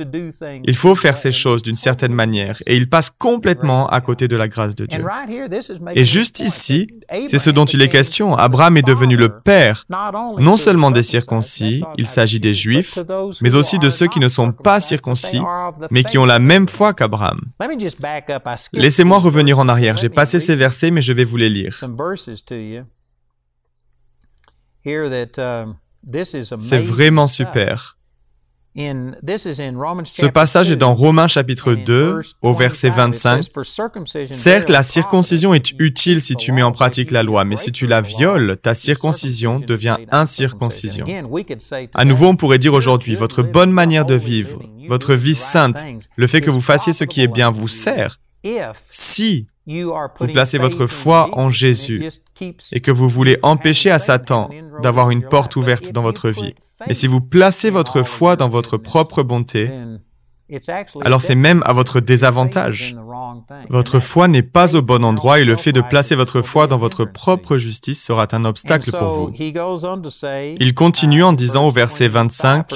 Il 0.64 0.76
faut 0.76 0.94
faire 0.94 1.16
ces 1.16 1.32
choses 1.32 1.62
d'une 1.62 1.76
certaine 1.76 2.12
manière, 2.12 2.58
et 2.66 2.76
ils 2.76 2.88
passent 2.88 3.10
complètement 3.10 3.88
à 3.88 4.00
côté 4.00 4.28
de 4.28 4.36
la 4.36 4.46
grâce 4.46 4.76
de 4.76 4.86
Dieu. 4.86 5.04
Et 5.96 6.04
juste 6.04 6.38
ici, 6.40 6.86
c'est 7.26 7.38
ce 7.38 7.50
dont 7.50 7.64
il 7.64 7.82
est 7.82 7.88
question. 7.88 8.36
Abraham 8.36 8.76
est 8.76 8.86
devenu 8.86 9.16
le 9.16 9.40
père, 9.40 9.84
non 10.38 10.56
seulement 10.56 10.92
des 10.92 11.02
circoncis, 11.02 11.82
il 11.98 12.06
s'agit 12.06 12.38
des 12.38 12.54
juifs, 12.54 12.98
mais 13.40 13.56
aussi 13.56 13.80
de 13.80 13.90
ceux 13.90 14.06
qui 14.06 14.20
ne 14.20 14.28
sont 14.28 14.52
pas 14.52 14.78
circoncis, 14.78 15.40
mais 15.90 16.04
qui 16.04 16.18
ont 16.18 16.24
la 16.24 16.38
même 16.38 16.68
foi 16.68 16.94
qu'Abraham. 16.94 17.40
Laissez-moi 18.72 19.18
revenir 19.18 19.58
en 19.58 19.68
arrière. 19.68 19.96
J'ai 19.96 20.08
passé 20.08 20.40
ces 20.40 20.56
versets, 20.56 20.90
mais 20.90 21.02
je 21.02 21.12
vais 21.12 21.24
vous 21.24 21.36
les 21.36 21.48
lire. 21.48 21.78
C'est 26.58 26.78
vraiment 26.78 27.26
super. 27.28 27.96
Ce 28.74 30.26
passage 30.26 30.70
est 30.70 30.76
dans 30.76 30.94
Romains 30.94 31.28
chapitre 31.28 31.74
2 31.74 32.20
au 32.40 32.54
verset 32.54 32.88
25. 32.88 33.44
Certes, 34.30 34.70
la 34.70 34.82
circoncision 34.82 35.52
est 35.52 35.72
utile 35.78 36.22
si 36.22 36.36
tu 36.36 36.52
mets 36.52 36.62
en 36.62 36.72
pratique 36.72 37.10
la 37.10 37.22
loi, 37.22 37.44
mais 37.44 37.56
si 37.56 37.70
tu 37.70 37.86
la 37.86 38.00
violes, 38.00 38.56
ta 38.56 38.74
circoncision 38.74 39.58
devient 39.58 39.96
incirconcision. 40.10 41.04
À 41.94 42.04
nouveau, 42.04 42.28
on 42.28 42.36
pourrait 42.36 42.58
dire 42.58 42.72
aujourd'hui, 42.72 43.14
votre 43.14 43.42
bonne 43.42 43.72
manière 43.72 44.06
de 44.06 44.14
vivre, 44.14 44.62
votre 44.88 45.14
vie 45.14 45.34
sainte, 45.34 45.84
le 46.16 46.26
fait 46.26 46.40
que 46.40 46.50
vous 46.50 46.60
fassiez 46.60 46.92
ce 46.92 47.04
qui 47.04 47.20
est 47.20 47.28
bien 47.28 47.50
vous 47.50 47.68
sert. 47.68 48.20
Si 48.88 49.46
vous 49.66 50.26
placez 50.32 50.58
votre 50.58 50.86
foi 50.86 51.30
en 51.38 51.50
Jésus 51.50 52.08
et 52.72 52.80
que 52.80 52.90
vous 52.90 53.08
voulez 53.08 53.38
empêcher 53.42 53.90
à 53.90 53.98
Satan 53.98 54.50
d'avoir 54.82 55.10
une 55.10 55.22
porte 55.22 55.56
ouverte 55.56 55.92
dans 55.92 56.02
votre 56.02 56.30
vie. 56.30 56.54
Mais 56.86 56.94
si 56.94 57.06
vous 57.06 57.20
placez 57.20 57.70
votre 57.70 58.02
foi 58.02 58.36
dans 58.36 58.48
votre 58.48 58.76
propre 58.76 59.22
bonté, 59.22 59.70
alors 61.02 61.22
c'est 61.22 61.34
même 61.34 61.62
à 61.64 61.72
votre 61.72 62.00
désavantage. 62.00 62.94
Votre 63.70 64.00
foi 64.00 64.28
n'est 64.28 64.42
pas 64.42 64.76
au 64.76 64.82
bon 64.82 65.04
endroit 65.04 65.40
et 65.40 65.44
le 65.44 65.56
fait 65.56 65.72
de 65.72 65.80
placer 65.80 66.14
votre 66.14 66.42
foi 66.42 66.66
dans 66.66 66.76
votre 66.76 67.04
propre 67.04 67.56
justice 67.56 68.02
sera 68.02 68.26
un 68.32 68.44
obstacle 68.44 68.90
pour 68.90 69.08
vous. 69.08 69.32
Il 70.60 70.74
continue 70.74 71.22
en 71.22 71.32
disant 71.32 71.66
au 71.66 71.70
verset 71.70 72.08
25, 72.08 72.66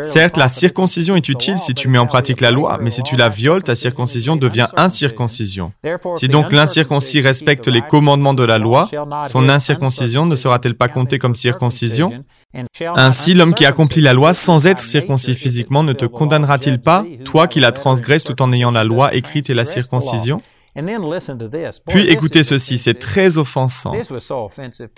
Certes, 0.00 0.36
la 0.36 0.48
circoncision 0.48 1.16
est 1.16 1.28
utile 1.28 1.58
si 1.58 1.74
tu 1.74 1.88
mets 1.88 1.98
en 1.98 2.06
pratique 2.06 2.40
la 2.40 2.50
loi, 2.50 2.78
mais 2.80 2.90
si 2.90 3.02
tu 3.02 3.16
la 3.16 3.28
violes, 3.28 3.62
ta 3.62 3.74
circoncision 3.74 4.36
devient 4.36 4.66
incirconcision. 4.76 5.72
Si 6.16 6.28
donc 6.28 6.52
l'incirconcis 6.52 7.20
respecte 7.20 7.68
les 7.68 7.82
commandements 7.82 8.34
de 8.34 8.44
la 8.44 8.58
loi, 8.58 8.88
son 9.26 9.48
incirconcision 9.48 10.26
ne 10.26 10.36
sera-t-elle 10.36 10.76
pas 10.76 10.88
comptée 10.88 11.18
comme 11.18 11.34
circoncision? 11.34 12.24
Ainsi, 12.96 13.34
l'homme 13.34 13.52
qui 13.52 13.66
accomplit 13.66 14.00
la 14.00 14.14
loi 14.14 14.32
sans 14.32 14.66
être 14.66 14.80
circoncis 14.80 15.34
physiquement 15.34 15.82
ne 15.82 15.92
te 15.92 16.06
condamnera-t-il 16.06 16.80
pas, 16.80 17.04
toi 17.24 17.46
qui 17.46 17.60
la 17.60 17.72
transgresses 17.72 18.24
tout 18.24 18.40
en 18.40 18.52
ayant 18.52 18.70
la 18.70 18.84
loi 18.84 19.14
écrite 19.14 19.50
et 19.50 19.54
la 19.54 19.64
circoncision? 19.64 20.38
Puis 21.88 22.08
écoutez 22.08 22.42
ceci, 22.42 22.78
c'est 22.78 22.98
très 22.98 23.38
offensant. 23.38 23.92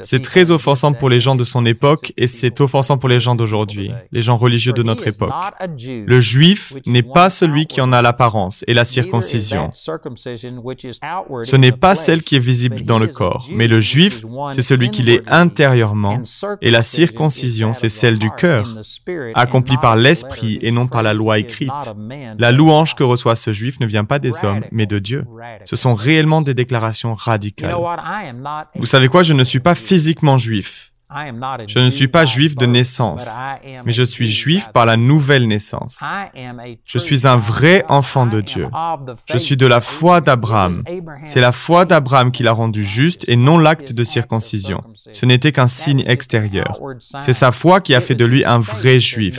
C'est 0.02 0.22
très 0.22 0.50
offensant 0.50 0.92
pour 0.92 1.08
les 1.08 1.20
gens 1.20 1.34
de 1.34 1.44
son 1.44 1.64
époque 1.66 2.12
et 2.16 2.26
c'est 2.26 2.60
offensant 2.60 2.98
pour 2.98 3.08
les 3.08 3.20
gens 3.20 3.34
d'aujourd'hui, 3.34 3.92
les 4.12 4.22
gens 4.22 4.36
religieux 4.36 4.72
de 4.72 4.82
notre 4.82 5.06
époque. 5.06 5.32
Le 5.78 6.20
juif 6.20 6.74
n'est 6.86 7.02
pas 7.02 7.30
celui 7.30 7.66
qui 7.66 7.80
en 7.80 7.92
a 7.92 8.02
l'apparence 8.02 8.64
et 8.66 8.74
la 8.74 8.84
circoncision. 8.84 9.70
Ce 9.72 11.56
n'est 11.56 11.72
pas 11.72 11.94
celle 11.94 12.22
qui 12.22 12.36
est 12.36 12.40
visible 12.40 12.82
dans 12.82 12.98
le 12.98 13.08
corps, 13.08 13.48
mais 13.52 13.68
le 13.68 13.80
juif, 13.80 14.24
c'est 14.52 14.62
celui 14.62 14.90
qui 14.90 15.02
l'est 15.02 15.22
intérieurement 15.26 16.22
et 16.60 16.70
la 16.70 16.82
circoncision, 16.82 17.74
c'est 17.74 17.88
celle 17.88 18.18
du 18.18 18.30
cœur, 18.30 18.78
accomplie 19.34 19.76
par 19.76 19.96
l'esprit 19.96 20.58
et 20.62 20.70
non 20.72 20.86
par 20.86 21.02
la 21.02 21.14
loi 21.14 21.38
écrite. 21.38 21.70
La 22.38 22.52
louange 22.52 22.94
que 22.94 23.02
reçoit 23.02 23.36
ce 23.36 23.52
juif 23.52 23.80
ne 23.80 23.86
vient 23.86 24.04
pas 24.04 24.18
des 24.18 24.44
hommes, 24.44 24.62
mais 24.72 24.86
de 24.86 24.98
Dieu. 24.98 25.24
Ce 25.70 25.76
sont 25.76 25.94
réellement 25.94 26.42
des 26.42 26.52
déclarations 26.52 27.14
radicales. 27.14 27.76
Vous 28.74 28.86
savez 28.86 29.06
quoi, 29.06 29.22
je 29.22 29.34
ne 29.34 29.44
suis 29.44 29.60
pas 29.60 29.76
physiquement 29.76 30.36
juif. 30.36 30.90
Je 31.66 31.78
ne 31.78 31.90
suis 31.90 32.08
pas 32.08 32.24
juif 32.24 32.54
de 32.56 32.66
naissance, 32.66 33.28
mais 33.84 33.92
je 33.92 34.02
suis 34.02 34.30
juif 34.30 34.68
par 34.72 34.86
la 34.86 34.96
nouvelle 34.96 35.48
naissance. 35.48 36.04
Je 36.84 36.98
suis 36.98 37.26
un 37.26 37.36
vrai 37.36 37.84
enfant 37.88 38.26
de 38.26 38.40
Dieu. 38.40 38.68
Je 39.26 39.36
suis 39.36 39.56
de 39.56 39.66
la 39.66 39.80
foi 39.80 40.20
d'Abraham. 40.20 40.82
C'est 41.26 41.40
la 41.40 41.52
foi 41.52 41.84
d'Abraham 41.84 42.30
qui 42.30 42.42
l'a 42.42 42.52
rendu 42.52 42.84
juste 42.84 43.28
et 43.28 43.36
non 43.36 43.58
l'acte 43.58 43.92
de 43.92 44.04
circoncision. 44.04 44.82
Ce 44.94 45.26
n'était 45.26 45.52
qu'un 45.52 45.66
signe 45.66 46.04
extérieur. 46.06 46.80
C'est 47.20 47.32
sa 47.32 47.50
foi 47.50 47.80
qui 47.80 47.94
a 47.94 48.00
fait 48.00 48.14
de 48.14 48.24
lui 48.24 48.44
un 48.44 48.58
vrai 48.58 49.00
juif. 49.00 49.38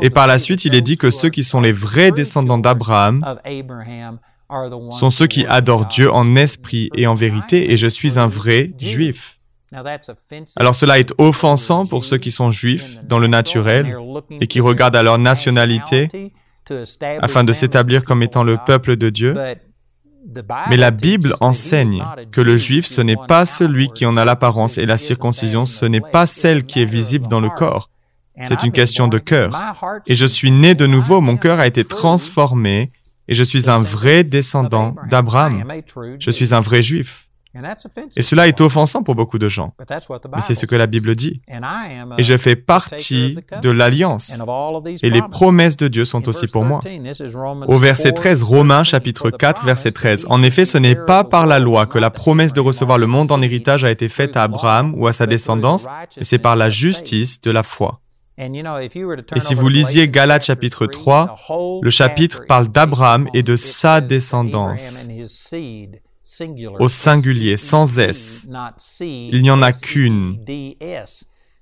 Et 0.00 0.10
par 0.10 0.26
la 0.26 0.38
suite, 0.38 0.64
il 0.64 0.74
est 0.74 0.82
dit 0.82 0.96
que 0.96 1.10
ceux 1.10 1.30
qui 1.30 1.44
sont 1.44 1.60
les 1.60 1.72
vrais 1.72 2.10
descendants 2.10 2.58
d'Abraham 2.58 3.24
sont 4.90 5.10
ceux 5.10 5.26
qui 5.26 5.46
adorent 5.46 5.86
Dieu 5.86 6.10
en 6.10 6.36
esprit 6.36 6.90
et 6.94 7.06
en 7.06 7.14
vérité, 7.14 7.72
et 7.72 7.76
je 7.76 7.86
suis 7.86 8.18
un 8.18 8.26
vrai 8.26 8.72
juif. 8.78 9.37
Alors 10.56 10.74
cela 10.74 10.98
est 10.98 11.12
offensant 11.18 11.86
pour 11.86 12.04
ceux 12.04 12.18
qui 12.18 12.30
sont 12.30 12.50
juifs 12.50 13.04
dans 13.04 13.18
le 13.18 13.26
naturel 13.26 13.96
et 14.40 14.46
qui 14.46 14.60
regardent 14.60 14.96
à 14.96 15.02
leur 15.02 15.18
nationalité 15.18 16.32
afin 17.20 17.44
de 17.44 17.52
s'établir 17.52 18.04
comme 18.04 18.22
étant 18.22 18.44
le 18.44 18.58
peuple 18.64 18.96
de 18.96 19.10
Dieu. 19.10 19.34
Mais 20.68 20.76
la 20.76 20.90
Bible 20.90 21.34
enseigne 21.40 22.04
que 22.32 22.40
le 22.40 22.56
juif, 22.56 22.86
ce 22.86 23.00
n'est 23.00 23.16
pas 23.16 23.46
celui 23.46 23.88
qui 23.88 24.04
en 24.04 24.16
a 24.16 24.24
l'apparence 24.24 24.78
et 24.78 24.86
la 24.86 24.98
circoncision, 24.98 25.64
ce 25.64 25.86
n'est 25.86 26.00
pas 26.00 26.26
celle 26.26 26.64
qui 26.64 26.82
est 26.82 26.86
visible 26.86 27.28
dans 27.28 27.40
le 27.40 27.50
corps. 27.50 27.90
C'est 28.44 28.62
une 28.62 28.72
question 28.72 29.08
de 29.08 29.18
cœur. 29.18 29.56
Et 30.06 30.14
je 30.14 30.26
suis 30.26 30.50
né 30.50 30.74
de 30.74 30.86
nouveau, 30.86 31.20
mon 31.20 31.36
cœur 31.36 31.60
a 31.60 31.66
été 31.66 31.84
transformé 31.84 32.90
et 33.26 33.34
je 33.34 33.42
suis 33.42 33.68
un 33.68 33.80
vrai 33.80 34.24
descendant 34.24 34.94
d'Abraham. 35.10 35.64
Je 36.18 36.30
suis 36.30 36.54
un 36.54 36.60
vrai 36.60 36.82
juif. 36.82 37.27
Et 38.16 38.22
cela 38.22 38.46
est 38.46 38.60
offensant 38.60 39.02
pour 39.02 39.14
beaucoup 39.14 39.38
de 39.38 39.48
gens. 39.48 39.72
Mais 40.34 40.40
c'est 40.40 40.54
ce 40.54 40.66
que 40.66 40.76
la 40.76 40.86
Bible 40.86 41.14
dit. 41.16 41.40
Et 42.18 42.22
je 42.22 42.36
fais 42.36 42.56
partie 42.56 43.38
de 43.62 43.70
l'alliance. 43.70 44.40
Et 45.02 45.10
les 45.10 45.22
promesses 45.22 45.76
de 45.76 45.88
Dieu 45.88 46.04
sont 46.04 46.28
aussi 46.28 46.46
pour 46.46 46.64
moi. 46.64 46.80
Au 47.66 47.76
verset 47.76 48.12
13, 48.12 48.42
Romains 48.42 48.84
chapitre 48.84 49.30
4, 49.30 49.64
verset 49.64 49.92
13. 49.92 50.26
En 50.28 50.42
effet, 50.42 50.64
ce 50.64 50.78
n'est 50.78 50.94
pas 50.94 51.24
par 51.24 51.46
la 51.46 51.58
loi 51.58 51.86
que 51.86 51.98
la 51.98 52.10
promesse 52.10 52.52
de 52.52 52.60
recevoir 52.60 52.98
le 52.98 53.06
monde 53.06 53.32
en 53.32 53.40
héritage 53.42 53.84
a 53.84 53.90
été 53.90 54.08
faite 54.08 54.36
à 54.36 54.44
Abraham 54.44 54.94
ou 54.96 55.06
à 55.06 55.12
sa 55.12 55.26
descendance, 55.26 55.86
mais 56.16 56.24
c'est 56.24 56.38
par 56.38 56.56
la 56.56 56.70
justice 56.70 57.40
de 57.40 57.50
la 57.50 57.62
foi. 57.62 58.00
Et 58.38 59.40
si 59.40 59.54
vous 59.54 59.68
lisiez 59.68 60.08
Galates 60.08 60.44
chapitre 60.44 60.86
3, 60.86 61.80
le 61.82 61.90
chapitre 61.90 62.42
parle 62.46 62.68
d'Abraham 62.68 63.28
et 63.34 63.42
de 63.42 63.56
sa 63.56 64.00
descendance 64.00 65.08
au 66.78 66.88
singulier, 66.88 67.56
sans 67.56 67.98
S. 67.98 68.48
Il 69.00 69.42
n'y 69.42 69.50
en 69.50 69.62
a 69.62 69.72
qu'une. 69.72 70.38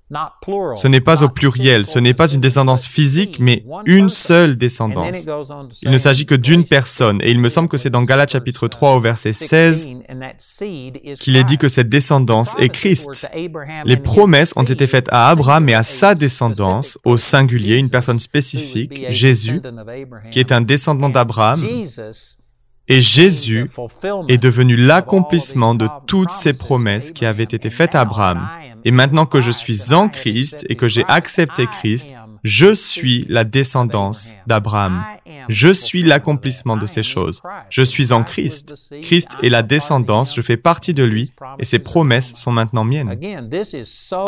Ce 0.09 0.87
n'est 0.87 1.01
pas 1.01 1.21
au 1.23 1.27
pluriel, 1.27 1.85
ce 1.85 1.99
n'est 1.99 2.13
pas 2.13 2.31
une 2.31 2.39
descendance 2.39 2.85
physique, 2.85 3.39
mais 3.41 3.65
une 3.85 4.07
seule 4.07 4.55
descendance. 4.55 5.27
Il 5.81 5.91
ne 5.91 5.97
s'agit 5.97 6.25
que 6.25 6.35
d'une 6.35 6.63
personne, 6.63 7.19
et 7.21 7.31
il 7.31 7.41
me 7.41 7.49
semble 7.49 7.67
que 7.67 7.75
c'est 7.75 7.89
dans 7.89 8.03
Galates 8.03 8.31
chapitre 8.31 8.69
3 8.69 8.95
au 8.95 8.99
verset 9.01 9.33
16 9.33 9.89
qu'il 11.19 11.35
est 11.35 11.43
dit 11.43 11.57
que 11.57 11.67
cette 11.67 11.89
descendance 11.89 12.55
est 12.57 12.69
Christ. 12.69 13.29
Les 13.83 13.97
promesses 13.97 14.53
ont 14.55 14.63
été 14.63 14.87
faites 14.87 15.07
à 15.11 15.29
Abraham 15.29 15.67
et 15.67 15.73
à 15.73 15.83
sa 15.83 16.15
descendance, 16.15 16.97
au 17.03 17.17
singulier, 17.17 17.75
une 17.75 17.89
personne 17.89 18.19
spécifique, 18.19 19.07
Jésus, 19.09 19.61
qui 20.31 20.39
est 20.39 20.53
un 20.53 20.61
descendant 20.61 21.09
d'Abraham, 21.09 21.61
et 22.87 23.01
Jésus 23.01 23.69
est 24.27 24.37
devenu 24.37 24.75
l'accomplissement 24.75 25.75
de 25.75 25.87
toutes 26.05 26.31
ces 26.31 26.53
promesses 26.53 27.11
qui 27.11 27.25
avaient 27.25 27.43
été 27.43 27.69
faites 27.69 27.95
à 27.95 28.01
Abraham. 28.01 28.47
Et 28.85 28.91
maintenant 28.91 29.25
que 29.25 29.41
je 29.41 29.51
suis 29.51 29.93
en 29.93 30.07
Christ 30.07 30.65
et 30.69 30.75
que 30.75 30.87
j'ai 30.87 31.03
accepté 31.07 31.67
Christ, 31.67 32.09
je 32.43 32.73
suis 32.73 33.25
la 33.29 33.43
descendance 33.43 34.35
d'Abraham. 34.45 35.03
Je 35.49 35.71
suis 35.71 36.03
l'accomplissement 36.03 36.77
de 36.77 36.87
ces 36.87 37.03
choses. 37.03 37.41
Je 37.69 37.81
suis 37.81 38.11
en 38.11 38.23
Christ. 38.23 38.73
Christ 39.01 39.31
est 39.43 39.49
la 39.49 39.61
descendance, 39.61 40.35
je 40.35 40.41
fais 40.41 40.57
partie 40.57 40.93
de 40.93 41.03
lui 41.03 41.31
et 41.59 41.65
ses 41.65 41.79
promesses 41.79 42.33
sont 42.35 42.51
maintenant 42.51 42.83
miennes. 42.83 43.17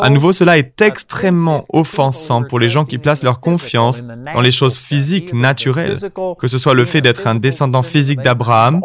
À 0.00 0.10
nouveau, 0.10 0.32
cela 0.32 0.58
est 0.58 0.80
extrêmement 0.80 1.64
offensant 1.72 2.42
pour 2.42 2.58
les 2.58 2.68
gens 2.68 2.84
qui 2.84 2.98
placent 2.98 3.22
leur 3.22 3.40
confiance 3.40 4.02
dans 4.34 4.40
les 4.40 4.50
choses 4.50 4.78
physiques, 4.78 5.32
naturelles, 5.32 5.98
que 6.38 6.48
ce 6.48 6.58
soit 6.58 6.74
le 6.74 6.84
fait 6.84 7.00
d'être 7.00 7.26
un 7.26 7.34
descendant 7.34 7.82
physique 7.82 8.20
d'Abraham 8.20 8.80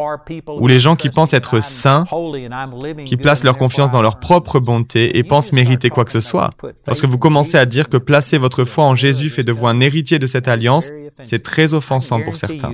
ou 0.59 0.67
les 0.67 0.79
gens 0.79 0.95
qui 0.95 1.09
pensent 1.09 1.33
être 1.33 1.61
saints, 1.61 2.05
qui 3.05 3.17
placent 3.17 3.43
leur 3.43 3.57
confiance 3.57 3.91
dans 3.91 4.01
leur 4.01 4.19
propre 4.19 4.59
bonté 4.59 5.17
et 5.17 5.23
pensent 5.23 5.53
mériter 5.53 5.89
quoi 5.89 6.05
que 6.05 6.11
ce 6.11 6.19
soit. 6.19 6.51
Lorsque 6.87 7.05
vous 7.05 7.17
commencez 7.17 7.57
à 7.57 7.65
dire 7.65 7.89
que 7.89 7.97
placer 7.97 8.37
votre 8.37 8.63
foi 8.65 8.83
en 8.85 8.95
Jésus 8.95 9.14
Jésus 9.15 9.29
fait 9.29 9.43
de 9.43 9.51
vous 9.51 9.67
un 9.67 9.79
héritier 9.79 10.19
de 10.19 10.27
cette 10.27 10.47
alliance, 10.47 10.91
c'est 11.23 11.43
très 11.43 11.73
offensant 11.73 12.21
pour 12.21 12.35
certains. 12.35 12.71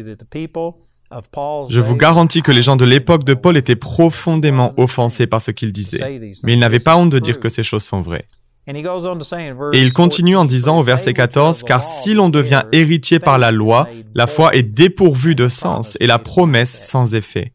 Je 1.70 1.80
vous 1.80 1.96
garantis 1.96 2.42
que 2.42 2.52
les 2.52 2.62
gens 2.62 2.76
de 2.76 2.86
l'époque 2.86 3.24
de 3.24 3.34
Paul 3.34 3.58
étaient 3.58 3.76
profondément 3.76 4.74
offensés 4.78 5.28
par 5.28 5.42
ce 5.42 5.52
qu'il 5.52 5.72
disait, 5.74 6.22
mais 6.44 6.54
ils 6.54 6.60
n'avaient 6.60 6.80
pas 6.80 6.96
honte 6.96 7.12
de 7.12 7.20
dire 7.20 7.40
que 7.40 7.50
ces 7.50 7.64
choses 7.64 7.84
sont 7.84 8.02
vraies. 8.02 8.26
Et 8.68 9.82
il 9.82 9.94
continue 9.94 10.36
en 10.36 10.46
disant 10.46 10.80
au 10.80 10.84
verset 10.84 11.14
14, 11.14 11.64
Car 11.64 11.84
si 11.84 12.14
l'on 12.14 12.30
devient 12.30 12.64
héritier 12.72 13.20
par 13.20 13.40
la 13.40 13.52
loi, 13.52 13.88
la 14.14 14.28
foi 14.28 14.56
est 14.56 14.64
dépourvue 14.64 15.36
de 15.36 15.48
sens 15.48 15.98
et 16.00 16.08
la 16.08 16.20
promesse 16.20 16.88
sans 16.88 17.16
effet. 17.16 17.54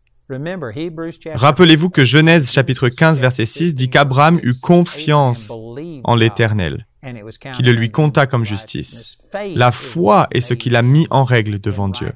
Rappelez-vous 1.35 1.91
que 1.91 2.05
Genèse 2.05 2.53
chapitre 2.53 2.89
15 2.89 3.21
verset 3.21 3.47
6 3.47 3.77
dit 3.77 3.89
qu'Abraham 3.89 4.41
eut 4.43 4.59
confiance 4.61 5.53
en 6.03 6.17
l'Éternel 6.17 6.87
qui 7.57 7.63
le 7.63 7.73
lui 7.73 7.91
compta 7.91 8.27
comme 8.27 8.45
justice. 8.45 9.19
La 9.55 9.71
foi 9.71 10.29
est 10.31 10.41
ce 10.41 10.55
qu'il 10.55 10.77
a 10.77 10.83
mis 10.83 11.07
en 11.11 11.25
règle 11.25 11.59
devant 11.59 11.89
Dieu. 11.89 12.13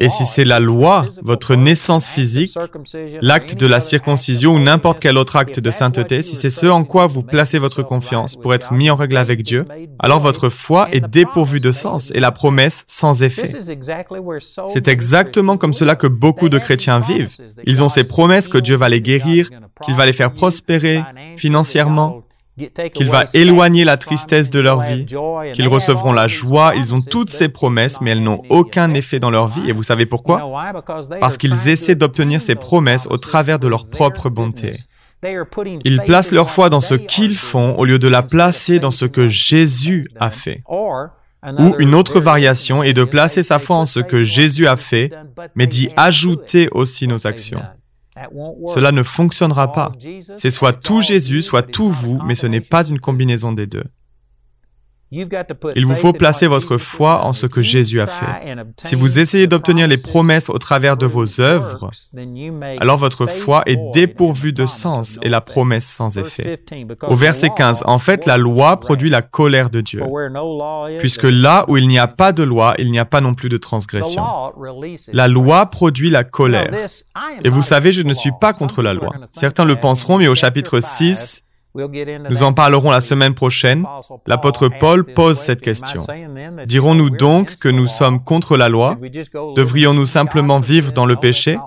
Et 0.00 0.08
si 0.08 0.26
c'est 0.26 0.44
la 0.44 0.60
loi, 0.60 1.04
votre 1.22 1.54
naissance 1.54 2.08
physique, 2.08 2.56
l'acte 3.20 3.56
de 3.56 3.66
la 3.66 3.80
circoncision 3.80 4.54
ou 4.54 4.58
n'importe 4.58 5.00
quel 5.00 5.18
autre 5.18 5.36
acte 5.36 5.60
de 5.60 5.70
sainteté, 5.70 6.22
si 6.22 6.36
c'est 6.36 6.50
ce 6.50 6.66
en 6.66 6.84
quoi 6.84 7.06
vous 7.06 7.22
placez 7.22 7.58
votre 7.58 7.82
confiance 7.82 8.36
pour 8.36 8.54
être 8.54 8.72
mis 8.72 8.90
en 8.90 8.96
règle 8.96 9.16
avec 9.16 9.42
Dieu, 9.42 9.64
alors 9.98 10.20
votre 10.20 10.48
foi 10.48 10.88
est 10.92 11.06
dépourvue 11.06 11.60
de 11.60 11.72
sens 11.72 12.10
et 12.14 12.20
la 12.20 12.32
promesse 12.32 12.84
sans 12.86 13.22
effet. 13.22 13.46
C'est 14.68 14.88
exactement 14.88 15.56
comme 15.56 15.72
cela 15.72 15.96
que 15.96 16.06
beaucoup 16.06 16.48
de 16.48 16.58
chrétiens 16.58 17.00
vivent. 17.00 17.36
Ils 17.66 17.82
ont 17.82 17.88
ces 17.88 18.04
promesses 18.04 18.48
que 18.48 18.58
Dieu 18.58 18.76
va 18.76 18.88
les 18.88 19.00
guérir, 19.00 19.50
qu'il 19.82 19.94
va 19.94 20.06
les 20.06 20.12
faire 20.12 20.32
prospérer 20.32 21.02
financièrement, 21.36 22.22
qu'il 22.94 23.08
va 23.08 23.24
éloigner 23.34 23.84
la 23.84 23.96
tristesse 23.96 24.50
de 24.50 24.60
leur 24.60 24.80
vie, 24.80 25.06
qu'ils 25.54 25.68
recevront 25.68 26.12
la 26.12 26.28
joie. 26.28 26.72
Ils 26.76 26.94
ont 26.94 27.00
toutes 27.00 27.30
ces 27.30 27.48
promesses, 27.48 28.00
mais 28.00 28.10
elles 28.10 28.22
n'ont 28.22 28.42
aucun 28.48 28.92
effet 28.94 29.18
dans 29.18 29.30
leur 29.30 29.46
vie. 29.46 29.68
Et 29.68 29.72
vous 29.72 29.82
savez 29.82 30.06
pourquoi? 30.06 30.50
Parce 31.20 31.38
qu'ils 31.38 31.68
essaient 31.68 31.94
d'obtenir 31.94 32.40
ces 32.40 32.54
promesses 32.54 33.06
au 33.10 33.16
travers 33.16 33.58
de 33.58 33.68
leur 33.68 33.88
propre 33.88 34.28
bonté. 34.28 34.72
Ils 35.84 36.00
placent 36.00 36.32
leur 36.32 36.50
foi 36.50 36.70
dans 36.70 36.80
ce 36.80 36.94
qu'ils 36.94 37.36
font 37.36 37.74
au 37.76 37.84
lieu 37.84 37.98
de 37.98 38.08
la 38.08 38.22
placer 38.22 38.78
dans 38.78 38.90
ce 38.90 39.04
que 39.04 39.28
Jésus 39.28 40.08
a 40.18 40.30
fait. 40.30 40.62
Ou 41.58 41.74
une 41.78 41.94
autre 41.94 42.20
variation 42.20 42.82
est 42.82 42.92
de 42.92 43.04
placer 43.04 43.42
sa 43.42 43.58
foi 43.58 43.76
en 43.76 43.86
ce 43.86 44.00
que 44.00 44.22
Jésus 44.24 44.66
a 44.66 44.76
fait, 44.76 45.10
mais 45.54 45.66
d'y 45.66 45.90
ajouter 45.96 46.68
aussi 46.72 47.06
nos 47.06 47.26
actions. 47.26 47.62
Cela 48.66 48.92
ne 48.92 49.02
fonctionnera 49.02 49.72
pas. 49.72 49.92
C'est 50.36 50.50
soit 50.50 50.72
tout 50.72 51.00
Jésus, 51.00 51.42
soit 51.42 51.62
tout 51.62 51.90
vous, 51.90 52.20
mais 52.26 52.34
ce 52.34 52.46
n'est 52.46 52.60
pas 52.60 52.86
une 52.88 53.00
combinaison 53.00 53.52
des 53.52 53.66
deux. 53.66 53.84
Il 55.12 55.86
vous 55.86 55.94
faut 55.94 56.12
placer 56.12 56.46
votre 56.46 56.78
foi 56.78 57.24
en 57.24 57.32
ce 57.32 57.46
que 57.46 57.62
Jésus 57.62 58.00
a 58.00 58.06
fait. 58.06 58.54
Si 58.76 58.94
vous 58.94 59.18
essayez 59.18 59.46
d'obtenir 59.48 59.88
les 59.88 59.96
promesses 59.96 60.48
au 60.48 60.58
travers 60.58 60.96
de 60.96 61.06
vos 61.06 61.40
œuvres, 61.40 61.90
alors 62.78 62.96
votre 62.96 63.26
foi 63.26 63.62
est 63.66 63.78
dépourvue 63.92 64.52
de 64.52 64.66
sens 64.66 65.18
et 65.22 65.28
la 65.28 65.40
promesse 65.40 65.86
sans 65.86 66.16
effet. 66.16 66.62
Au 67.08 67.16
verset 67.16 67.50
15, 67.56 67.82
en 67.86 67.98
fait, 67.98 68.26
la 68.26 68.38
loi 68.38 68.78
produit 68.78 69.10
la 69.10 69.22
colère 69.22 69.70
de 69.70 69.80
Dieu, 69.80 70.02
puisque 70.98 71.24
là 71.24 71.64
où 71.68 71.76
il 71.76 71.88
n'y 71.88 71.98
a 71.98 72.06
pas 72.06 72.32
de 72.32 72.42
loi, 72.42 72.74
il 72.78 72.90
n'y 72.90 72.98
a 72.98 73.04
pas 73.04 73.20
non 73.20 73.34
plus 73.34 73.48
de 73.48 73.56
transgression. 73.56 74.22
La 75.12 75.28
loi 75.28 75.66
produit 75.66 76.10
la 76.10 76.24
colère. 76.24 76.70
Et 77.44 77.48
vous 77.48 77.62
savez, 77.62 77.92
je 77.92 78.02
ne 78.02 78.14
suis 78.14 78.32
pas 78.40 78.52
contre 78.52 78.82
la 78.82 78.94
loi. 78.94 79.12
Certains 79.32 79.64
le 79.64 79.76
penseront, 79.76 80.18
mais 80.18 80.28
au 80.28 80.34
chapitre 80.34 80.80
6, 80.80 81.42
nous 81.74 82.42
en 82.42 82.52
parlerons 82.52 82.90
la 82.90 83.00
semaine 83.00 83.34
prochaine. 83.34 83.84
L'apôtre 84.26 84.68
Paul 84.68 85.04
pose 85.04 85.38
cette 85.38 85.60
question. 85.60 86.02
Dirons-nous 86.66 87.10
donc 87.10 87.56
que 87.56 87.68
nous 87.68 87.86
sommes 87.86 88.22
contre 88.22 88.56
la 88.56 88.68
loi? 88.68 88.98
Devrions-nous 89.56 90.06
simplement 90.06 90.58
vivre 90.58 90.92
dans 90.92 91.06
le 91.06 91.16
péché? 91.16 91.58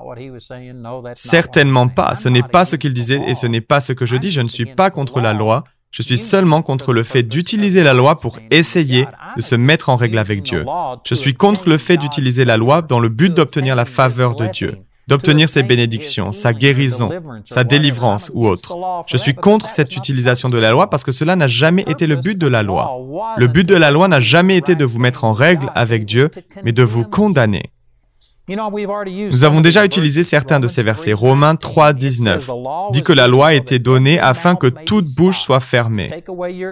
Certainement 1.15 1.87
pas. 1.87 2.15
Ce 2.15 2.27
n'est 2.29 2.43
pas 2.43 2.65
ce 2.65 2.75
qu'il 2.75 2.93
disait 2.93 3.21
et 3.27 3.35
ce 3.35 3.47
n'est 3.47 3.61
pas 3.61 3.79
ce 3.79 3.93
que 3.93 4.05
je 4.05 4.17
dis. 4.17 4.31
Je 4.31 4.41
ne 4.41 4.49
suis 4.49 4.65
pas 4.65 4.91
contre 4.91 5.21
la 5.21 5.33
loi. 5.33 5.63
Je 5.91 6.01
suis 6.01 6.17
seulement 6.17 6.63
contre 6.63 6.91
le 6.91 7.03
fait 7.03 7.21
d'utiliser 7.21 7.83
la 7.83 7.93
loi 7.93 8.15
pour 8.15 8.39
essayer 8.49 9.05
de 9.37 9.41
se 9.41 9.53
mettre 9.55 9.89
en 9.89 9.95
règle 9.95 10.17
avec 10.17 10.41
Dieu. 10.41 10.65
Je 11.05 11.13
suis 11.13 11.35
contre 11.35 11.69
le 11.69 11.77
fait 11.77 11.97
d'utiliser 11.97 12.45
la 12.45 12.57
loi 12.57 12.81
dans 12.81 12.99
le 12.99 13.09
but 13.09 13.31
d'obtenir 13.31 13.75
la 13.75 13.85
faveur 13.85 14.35
de 14.35 14.47
Dieu 14.47 14.75
d'obtenir 15.07 15.49
ses 15.49 15.63
bénédictions, 15.63 16.31
sa 16.31 16.53
guérison, 16.53 17.09
sa 17.45 17.63
délivrance 17.63 18.31
ou 18.33 18.47
autre. 18.47 18.75
Je 19.07 19.17
suis 19.17 19.33
contre 19.33 19.69
cette 19.69 19.95
utilisation 19.95 20.49
de 20.49 20.57
la 20.57 20.71
loi 20.71 20.89
parce 20.89 21.03
que 21.03 21.11
cela 21.11 21.35
n'a 21.35 21.47
jamais 21.47 21.83
été 21.87 22.07
le 22.07 22.15
but 22.15 22.37
de 22.37 22.47
la 22.47 22.63
loi. 22.63 22.97
Le 23.37 23.47
but 23.47 23.67
de 23.67 23.75
la 23.75 23.91
loi 23.91 24.07
n'a 24.07 24.19
jamais 24.19 24.57
été 24.57 24.75
de 24.75 24.85
vous 24.85 24.99
mettre 24.99 25.23
en 25.23 25.33
règle 25.33 25.69
avec 25.75 26.05
Dieu, 26.05 26.29
mais 26.63 26.71
de 26.71 26.83
vous 26.83 27.03
condamner. 27.03 27.72
Nous 28.49 29.43
avons 29.45 29.61
déjà 29.61 29.85
utilisé 29.85 30.21
certains 30.21 30.59
de 30.59 30.67
ces 30.67 30.83
versets. 30.83 31.13
Romains 31.13 31.55
3, 31.55 31.93
19 31.93 32.49
dit 32.91 33.01
que 33.01 33.13
la 33.13 33.29
loi 33.29 33.47
a 33.47 33.53
été 33.53 33.79
donnée 33.79 34.19
afin 34.19 34.57
que 34.57 34.67
toute 34.67 35.15
bouche 35.15 35.39
soit 35.39 35.61
fermée, 35.61 36.09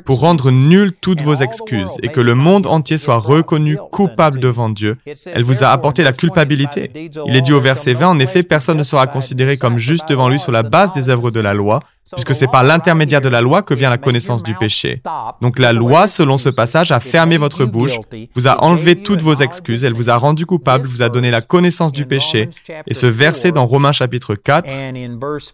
pour 0.04 0.20
rendre 0.20 0.52
nulles 0.52 0.92
toutes 0.92 1.22
vos 1.22 1.36
excuses 1.36 1.96
et 2.04 2.10
que 2.10 2.20
le 2.20 2.36
monde 2.36 2.68
entier 2.68 2.98
soit 2.98 3.20
reconnu 3.20 3.78
coupable 3.92 4.42
devant 4.42 4.68
Dieu. 4.68 4.98
Elle 5.34 5.44
vous 5.44 5.64
a 5.64 5.70
apporté 5.70 6.04
la 6.04 6.12
culpabilité. 6.12 6.92
Il 7.26 7.38
est 7.38 7.42
dit 7.42 7.54
au 7.54 7.62
verset 7.62 7.94
20, 7.94 8.08
en 8.10 8.20
effet, 8.20 8.44
personne 8.44 8.78
ne 8.78 8.84
sera 8.84 9.08
considéré 9.08 9.56
comme 9.56 9.78
juste 9.78 10.10
devant 10.10 10.28
lui 10.28 10.40
sur 10.40 10.52
la 10.52 10.64
base 10.64 10.92
des 10.92 11.10
œuvres 11.10 11.32
de 11.32 11.40
la 11.40 11.54
loi, 11.54 11.80
puisque 12.12 12.36
c'est 12.36 12.48
par 12.48 12.64
l'intermédiaire 12.64 13.22
de 13.22 13.30
la 13.30 13.42
loi 13.42 13.62
que 13.62 13.74
vient 13.74 13.90
la 13.90 13.98
connaissance 13.98 14.44
du 14.44 14.54
péché. 14.56 15.02
Donc 15.42 15.60
la 15.60 15.74
loi, 15.74 16.08
selon 16.08 16.38
ce 16.38 16.50
passage, 16.50 16.92
a 16.92 17.00
fermé 17.00 17.38
votre 17.38 17.66
bouche, 17.66 18.00
vous 18.36 18.48
a 18.48 18.64
enlevé 18.64 19.02
toutes 19.02 19.22
vos 19.22 19.36
excuses, 19.36 19.84
elle 19.84 19.94
vous 19.94 20.10
a 20.10 20.18
rendu 20.18 20.46
coupable, 20.46 20.88
vous 20.88 21.02
a 21.02 21.10
donné 21.10 21.32
la 21.32 21.42
connaissance 21.42 21.92
du 21.92 22.06
péché. 22.06 22.50
Et 22.88 22.94
ce 22.94 23.06
verset 23.06 23.52
dans 23.52 23.66
Romains 23.66 23.92
chapitre 23.92 24.36
4, 24.36 24.70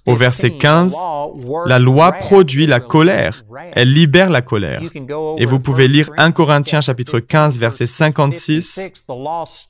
au 0.08 0.16
verset 0.16 0.52
15, 0.52 0.96
la 1.66 1.80
loi 1.80 2.12
produit 2.14 2.66
la 2.66 2.80
colère, 2.80 3.44
elle 3.74 3.94
libère 3.94 4.30
la 4.30 4.42
colère. 4.42 4.82
Et 5.38 5.46
vous 5.46 5.60
pouvez 5.60 5.88
lire 5.88 6.10
1 6.18 6.32
Corinthiens 6.32 6.82
chapitre 6.82 7.20
15, 7.20 7.60
verset 7.60 7.88
56, 7.88 8.94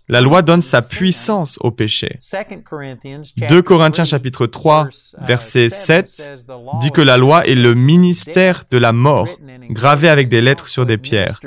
la 0.07 0.21
loi 0.21 0.41
donne 0.41 0.61
sa 0.61 0.81
puissance 0.81 1.57
au 1.61 1.71
péché. 1.71 2.17
2 3.49 3.61
Corinthiens 3.61 4.05
chapitre 4.05 4.45
3, 4.45 4.87
verset 5.21 5.69
7, 5.69 6.31
dit 6.79 6.91
que 6.91 7.01
la 7.01 7.17
loi 7.17 7.45
est 7.45 7.55
le 7.55 7.73
ministère 7.73 8.63
de 8.69 8.77
la 8.77 8.93
mort, 8.93 9.27
gravé 9.69 10.09
avec 10.09 10.29
des 10.29 10.41
lettres 10.41 10.67
sur 10.67 10.85
des 10.85 10.97
pierres. 10.97 11.39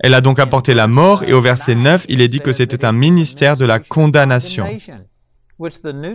Elle 0.00 0.14
a 0.14 0.20
donc 0.20 0.38
apporté 0.38 0.74
la 0.74 0.86
mort 0.86 1.22
et 1.24 1.32
au 1.32 1.40
verset 1.40 1.74
9, 1.74 2.06
il 2.08 2.20
est 2.20 2.28
dit 2.28 2.40
que 2.40 2.52
c'était 2.52 2.84
un 2.84 2.92
ministère 2.92 3.56
de 3.56 3.64
la 3.64 3.78
condamnation. 3.78 4.66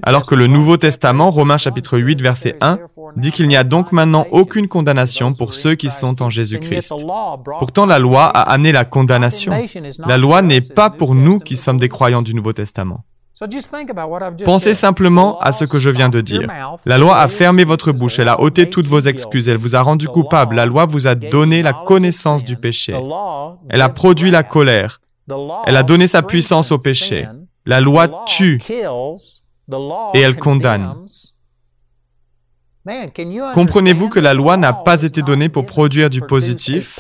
Alors 0.04 0.26
que 0.26 0.36
le 0.36 0.48
Nouveau 0.48 0.78
Testament, 0.78 1.30
Romains 1.30 1.58
chapitre 1.58 2.00
8, 2.00 2.22
verset 2.22 2.56
1, 2.62 2.80
dit 3.18 3.32
qu'il 3.32 3.50
n'y 3.50 3.58
a 3.58 3.66
donc 3.66 3.92
maintenant 3.92 4.26
aucune 4.32 4.70
condamnation 4.70 5.34
pour 5.34 5.54
ceux 5.54 5.76
qui 5.76 5.90
sont 5.90 6.22
en 6.22 6.30
Jésus-Christ. 6.30 6.94
Pourtant, 7.60 7.86
la 7.86 8.00
loi 8.00 8.26
a 8.26 8.42
amené 8.42 8.72
la 8.72 8.86
condamnation. 8.86 9.52
La 10.08 10.18
loi 10.18 10.42
n'est 10.42 10.62
pas 10.62 10.90
pour 10.90 11.14
nous 11.14 11.40
qui 11.40 11.58
sommes 11.58 11.78
des 11.78 11.90
croyants 11.90 12.22
du 12.22 12.34
Nouveau 12.34 12.54
Testament. 12.54 13.04
Pensez 14.46 14.74
simplement 14.74 15.40
à 15.40 15.52
ce 15.52 15.66
que 15.66 15.80
je 15.80 15.90
viens 15.90 16.10
de 16.10 16.22
dire. 16.22 16.48
La 16.86 16.98
loi 16.98 17.20
a 17.20 17.28
fermé 17.28 17.64
votre 17.66 17.92
bouche, 17.92 18.20
elle 18.20 18.30
a 18.30 18.42
ôté 18.42 18.70
toutes 18.70 18.88
vos 18.88 19.00
excuses, 19.02 19.50
elle 19.50 19.58
vous 19.58 19.76
a 19.76 19.82
rendu 19.82 20.08
coupable, 20.08 20.56
la 20.56 20.66
loi 20.66 20.86
vous 20.86 21.08
a 21.08 21.16
donné 21.16 21.62
la 21.62 21.74
connaissance 21.74 22.44
du 22.44 22.56
péché, 22.56 22.96
elle 23.70 23.82
a 23.82 23.90
produit 23.90 24.32
la 24.32 24.44
colère, 24.44 25.00
elle 25.66 25.78
a 25.78 25.84
donné 25.84 26.08
sa 26.08 26.22
puissance 26.22 26.72
au 26.72 26.78
péché. 26.78 27.28
La 27.66 27.80
loi 27.80 28.26
tue. 28.26 28.60
et 30.14 30.20
elle 30.20 30.38
condamne. 30.38 30.96
Comprenez-vous 33.54 34.10
que 34.10 34.20
la 34.20 34.34
loi 34.34 34.58
n'a 34.58 34.74
pas 34.74 35.04
été 35.04 35.22
donnée 35.22 35.48
pour 35.50 35.66
produire 35.66 36.10
du 36.10 36.22
positif? 36.22 37.00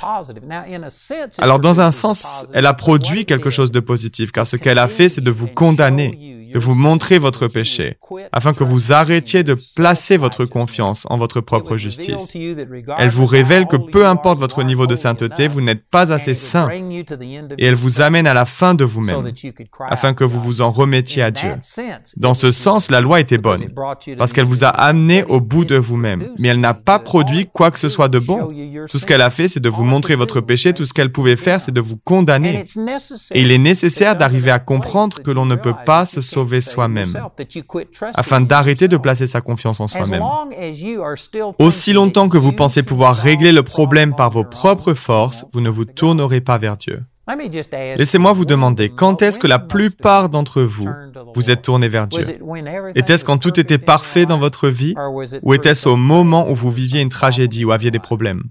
Alors 1.39 1.59
dans 1.59 1.81
un 1.81 1.91
sens, 1.91 2.45
elle 2.53 2.65
a 2.65 2.73
produit 2.73 3.25
quelque 3.25 3.49
chose 3.49 3.71
de 3.71 3.79
positif, 3.79 4.31
car 4.31 4.47
ce 4.47 4.55
qu'elle 4.55 4.79
a 4.79 4.87
fait, 4.87 5.09
c'est 5.09 5.21
de 5.21 5.31
vous 5.31 5.47
condamner 5.47 6.39
de 6.53 6.59
vous 6.59 6.75
montrer 6.75 7.17
votre 7.17 7.47
péché, 7.47 7.97
afin 8.31 8.53
que 8.53 8.63
vous 8.63 8.93
arrêtiez 8.93 9.43
de 9.43 9.55
placer 9.75 10.17
votre 10.17 10.45
confiance 10.45 11.07
en 11.09 11.17
votre 11.17 11.41
propre 11.41 11.77
justice. 11.77 12.37
Elle 12.99 13.09
vous 13.09 13.25
révèle 13.25 13.65
que 13.65 13.77
peu 13.77 14.05
importe 14.05 14.39
votre 14.39 14.63
niveau 14.63 14.85
de 14.85 14.95
sainteté, 14.95 15.47
vous 15.47 15.61
n'êtes 15.61 15.89
pas 15.89 16.13
assez 16.13 16.35
saint, 16.35 16.69
et 16.69 17.65
elle 17.65 17.75
vous 17.75 18.01
amène 18.01 18.27
à 18.27 18.33
la 18.33 18.45
fin 18.45 18.75
de 18.75 18.83
vous-même, 18.83 19.31
afin 19.89 20.13
que 20.13 20.23
vous 20.23 20.39
vous 20.39 20.61
en 20.61 20.69
remettiez 20.71 21.23
à 21.23 21.31
Dieu. 21.31 21.49
Dans 22.17 22.35
ce 22.35 22.51
sens, 22.51 22.91
la 22.91 23.01
loi 23.01 23.19
était 23.19 23.39
bonne, 23.39 23.73
parce 24.17 24.31
qu'elle 24.31 24.45
vous 24.45 24.63
a 24.63 24.69
amené 24.69 25.23
au 25.23 25.41
bout 25.41 25.65
de 25.65 25.75
vous-même, 25.75 26.27
mais 26.37 26.49
elle 26.49 26.59
n'a 26.59 26.75
pas 26.75 26.99
produit 26.99 27.47
quoi 27.51 27.71
que 27.71 27.79
ce 27.79 27.89
soit 27.89 28.09
de 28.09 28.19
bon. 28.19 28.53
Tout 28.89 28.99
ce 28.99 29.07
qu'elle 29.07 29.21
a 29.21 29.31
fait, 29.31 29.47
c'est 29.47 29.59
de 29.59 29.69
vous 29.69 29.85
montrer 29.85 30.15
votre 30.15 30.39
péché, 30.39 30.73
tout 30.73 30.85
ce 30.85 30.93
qu'elle 30.93 31.11
pouvait 31.11 31.35
faire, 31.35 31.59
c'est 31.59 31.73
de 31.73 31.81
vous 31.81 31.97
condamner. 31.97 32.63
Et 33.31 33.41
il 33.41 33.51
est 33.51 33.57
nécessaire 33.57 34.15
d'arriver 34.15 34.51
à 34.51 34.59
comprendre 34.59 35.21
que 35.23 35.31
l'on 35.31 35.45
ne 35.45 35.55
peut 35.55 35.73
pas 35.85 36.05
se 36.05 36.21
sauver 36.21 36.42
sauver 36.43 36.61
soi-même, 36.61 37.13
afin 38.15 38.41
d'arrêter 38.41 38.87
de 38.87 38.97
placer 38.97 39.27
sa 39.27 39.41
confiance 39.41 39.79
en 39.79 39.87
soi-même. 39.87 40.23
Aussi 41.59 41.93
longtemps 41.93 42.29
que 42.29 42.37
vous 42.37 42.51
pensez 42.51 42.83
pouvoir 42.83 43.15
régler 43.15 43.51
le 43.51 43.63
problème 43.63 44.15
par 44.15 44.29
vos 44.29 44.43
propres 44.43 44.93
forces, 44.93 45.45
vous 45.53 45.61
ne 45.61 45.69
vous 45.69 45.85
tournerez 45.85 46.41
pas 46.41 46.57
vers 46.57 46.77
Dieu. 46.77 47.01
Laissez-moi 47.97 48.33
vous 48.33 48.43
demander, 48.43 48.89
quand 48.89 49.21
est-ce 49.21 49.39
que 49.39 49.47
la 49.47 49.59
plupart 49.59 50.27
d'entre 50.27 50.61
vous 50.61 50.89
vous 51.35 51.51
êtes 51.51 51.61
tournés 51.61 51.87
vers 51.87 52.07
Dieu? 52.07 52.21
Était-ce 52.95 53.23
quand 53.23 53.37
tout 53.37 53.57
était 53.59 53.77
parfait 53.77 54.25
dans 54.25 54.37
votre 54.37 54.67
vie? 54.67 54.93
ou 55.41 55.53
était-ce 55.53 55.87
au 55.87 55.95
moment 55.95 56.49
où 56.49 56.55
vous 56.55 56.69
viviez 56.69 57.01
une 57.01 57.09
tragédie 57.09 57.63
ou 57.63 57.71
aviez 57.71 57.91
des 57.91 57.99
problèmes? 57.99 58.43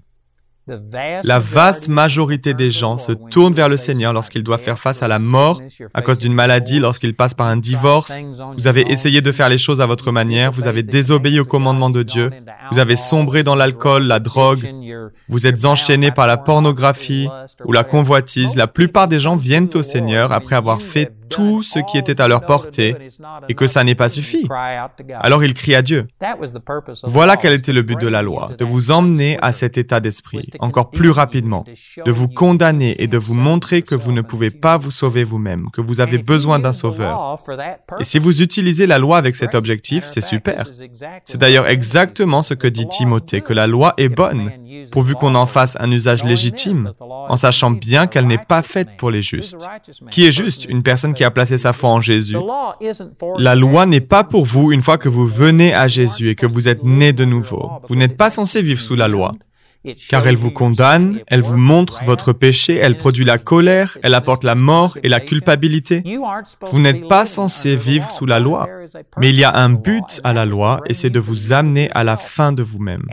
La 0.67 1.39
vaste 1.39 1.89
majorité 1.89 2.53
des 2.53 2.69
gens 2.69 2.95
se 2.95 3.11
tournent 3.11 3.53
vers 3.53 3.67
le 3.67 3.75
Seigneur 3.75 4.13
lorsqu'ils 4.13 4.43
doivent 4.43 4.61
faire 4.61 4.79
face 4.79 5.03
à 5.03 5.09
la 5.09 5.19
mort 5.19 5.61
à 5.93 6.01
cause 6.01 6.19
d'une 6.19 6.33
maladie, 6.33 6.79
lorsqu'ils 6.79 7.15
passent 7.15 7.33
par 7.33 7.47
un 7.47 7.57
divorce. 7.57 8.17
Vous 8.57 8.67
avez 8.67 8.89
essayé 8.89 9.21
de 9.21 9.31
faire 9.31 9.49
les 9.49 9.57
choses 9.57 9.81
à 9.81 9.85
votre 9.85 10.11
manière, 10.11 10.51
vous 10.51 10.67
avez 10.67 10.83
désobéi 10.83 11.39
au 11.39 11.45
commandement 11.45 11.89
de 11.89 12.03
Dieu, 12.03 12.31
vous 12.71 12.79
avez 12.79 12.95
sombré 12.95 13.43
dans 13.43 13.55
l'alcool, 13.55 14.03
la 14.03 14.19
drogue, 14.19 14.65
vous 15.27 15.47
êtes 15.47 15.65
enchaîné 15.65 16.11
par 16.11 16.27
la 16.27 16.37
pornographie 16.37 17.27
ou 17.65 17.73
la 17.73 17.83
convoitise. 17.83 18.55
La 18.55 18.67
plupart 18.67 19.07
des 19.07 19.19
gens 19.19 19.35
viennent 19.35 19.69
au 19.73 19.81
Seigneur 19.81 20.31
après 20.31 20.55
avoir 20.55 20.81
fait 20.81 21.11
tout 21.29 21.61
ce 21.61 21.79
qui 21.79 21.97
était 21.97 22.21
à 22.21 22.27
leur 22.27 22.45
portée 22.45 22.95
et 23.49 23.53
que 23.53 23.67
ça 23.67 23.83
n'est 23.83 23.95
pas 23.95 24.09
suffi. 24.09 24.47
Alors 25.21 25.43
ils 25.43 25.53
crient 25.53 25.75
à 25.75 25.81
Dieu. 25.81 26.07
Voilà 27.03 27.37
quel 27.37 27.53
était 27.53 27.73
le 27.73 27.81
but 27.81 27.99
de 27.99 28.07
la 28.07 28.21
loi, 28.21 28.49
de 28.57 28.65
vous 28.65 28.91
emmener 28.91 29.37
à 29.41 29.51
cet 29.51 29.77
état 29.77 29.99
d'esprit 29.99 30.47
encore 30.59 30.89
plus 30.89 31.09
rapidement, 31.09 31.65
de 32.05 32.11
vous 32.11 32.27
condamner 32.27 32.95
et 32.99 33.07
de 33.07 33.17
vous 33.17 33.33
montrer 33.33 33.81
que 33.81 33.95
vous 33.95 34.11
ne 34.11 34.21
pouvez 34.21 34.49
pas 34.49 34.77
vous 34.77 34.91
sauver 34.91 35.23
vous-même, 35.23 35.69
que 35.71 35.81
vous 35.81 36.01
avez 36.01 36.17
besoin 36.17 36.59
d'un 36.59 36.73
sauveur. 36.73 37.37
Et 37.99 38.03
si 38.03 38.19
vous 38.19 38.41
utilisez 38.41 38.87
la 38.87 38.99
loi 38.99 39.17
avec 39.17 39.35
cet 39.35 39.55
objectif, 39.55 40.05
c'est 40.07 40.21
super. 40.21 40.67
C'est 41.25 41.37
d'ailleurs 41.37 41.67
exactement 41.67 42.43
ce 42.43 42.53
que 42.53 42.67
dit 42.67 42.87
Timothée, 42.87 43.41
que 43.41 43.53
la 43.53 43.67
loi 43.67 43.93
est 43.97 44.09
bonne, 44.09 44.51
pourvu 44.91 45.15
qu'on 45.15 45.35
en 45.35 45.45
fasse 45.45 45.77
un 45.79 45.91
usage 45.91 46.23
légitime, 46.23 46.93
en 46.99 47.37
sachant 47.37 47.71
bien 47.71 48.07
qu'elle 48.07 48.27
n'est 48.27 48.37
pas 48.37 48.61
faite 48.61 48.97
pour 48.97 49.11
les 49.11 49.21
justes. 49.21 49.67
Qui 50.11 50.25
est 50.25 50.31
juste? 50.31 50.65
Une 50.65 50.83
personne 50.83 51.12
qui 51.13 51.23
a 51.23 51.31
placé 51.31 51.57
sa 51.57 51.73
foi 51.73 51.89
en 51.89 52.01
Jésus. 52.01 52.35
La 53.37 53.55
loi 53.55 53.85
n'est 53.85 54.01
pas 54.01 54.23
pour 54.23 54.45
vous 54.45 54.71
une 54.71 54.81
fois 54.81 54.97
que 54.97 55.09
vous 55.09 55.25
venez 55.25 55.73
à 55.73 55.87
Jésus 55.87 56.29
et 56.29 56.35
que 56.35 56.45
vous 56.45 56.67
êtes 56.67 56.83
né 56.83 57.13
de 57.13 57.25
nouveau. 57.25 57.69
Vous 57.87 57.95
n'êtes 57.95 58.17
pas 58.17 58.29
censé 58.29 58.61
vivre 58.61 58.81
sous 58.81 58.95
la 58.95 59.07
loi 59.07 59.33
car 60.09 60.27
elle 60.27 60.35
vous 60.35 60.51
condamne, 60.51 61.19
elle 61.27 61.41
vous 61.41 61.57
montre 61.57 62.03
votre 62.03 62.33
péché, 62.33 62.77
elle 62.77 62.97
produit 62.97 63.25
la 63.25 63.37
colère, 63.37 63.97
elle 64.01 64.13
apporte 64.13 64.43
la 64.43 64.55
mort 64.55 64.97
et 65.03 65.09
la 65.09 65.19
culpabilité. 65.19 66.03
Vous 66.71 66.79
n'êtes 66.79 67.07
pas 67.07 67.25
censé 67.25 67.75
vivre 67.75 68.09
sous 68.09 68.25
la 68.25 68.39
loi, 68.39 68.67
mais 69.17 69.29
il 69.29 69.35
y 69.35 69.43
a 69.43 69.55
un 69.55 69.69
but 69.69 70.21
à 70.23 70.33
la 70.33 70.45
loi 70.45 70.81
et 70.87 70.93
c'est 70.93 71.09
de 71.09 71.19
vous 71.19 71.53
amener 71.53 71.89
à 71.93 72.03
la 72.03 72.17
fin 72.17 72.51
de 72.51 72.63
vous-même. 72.63 73.05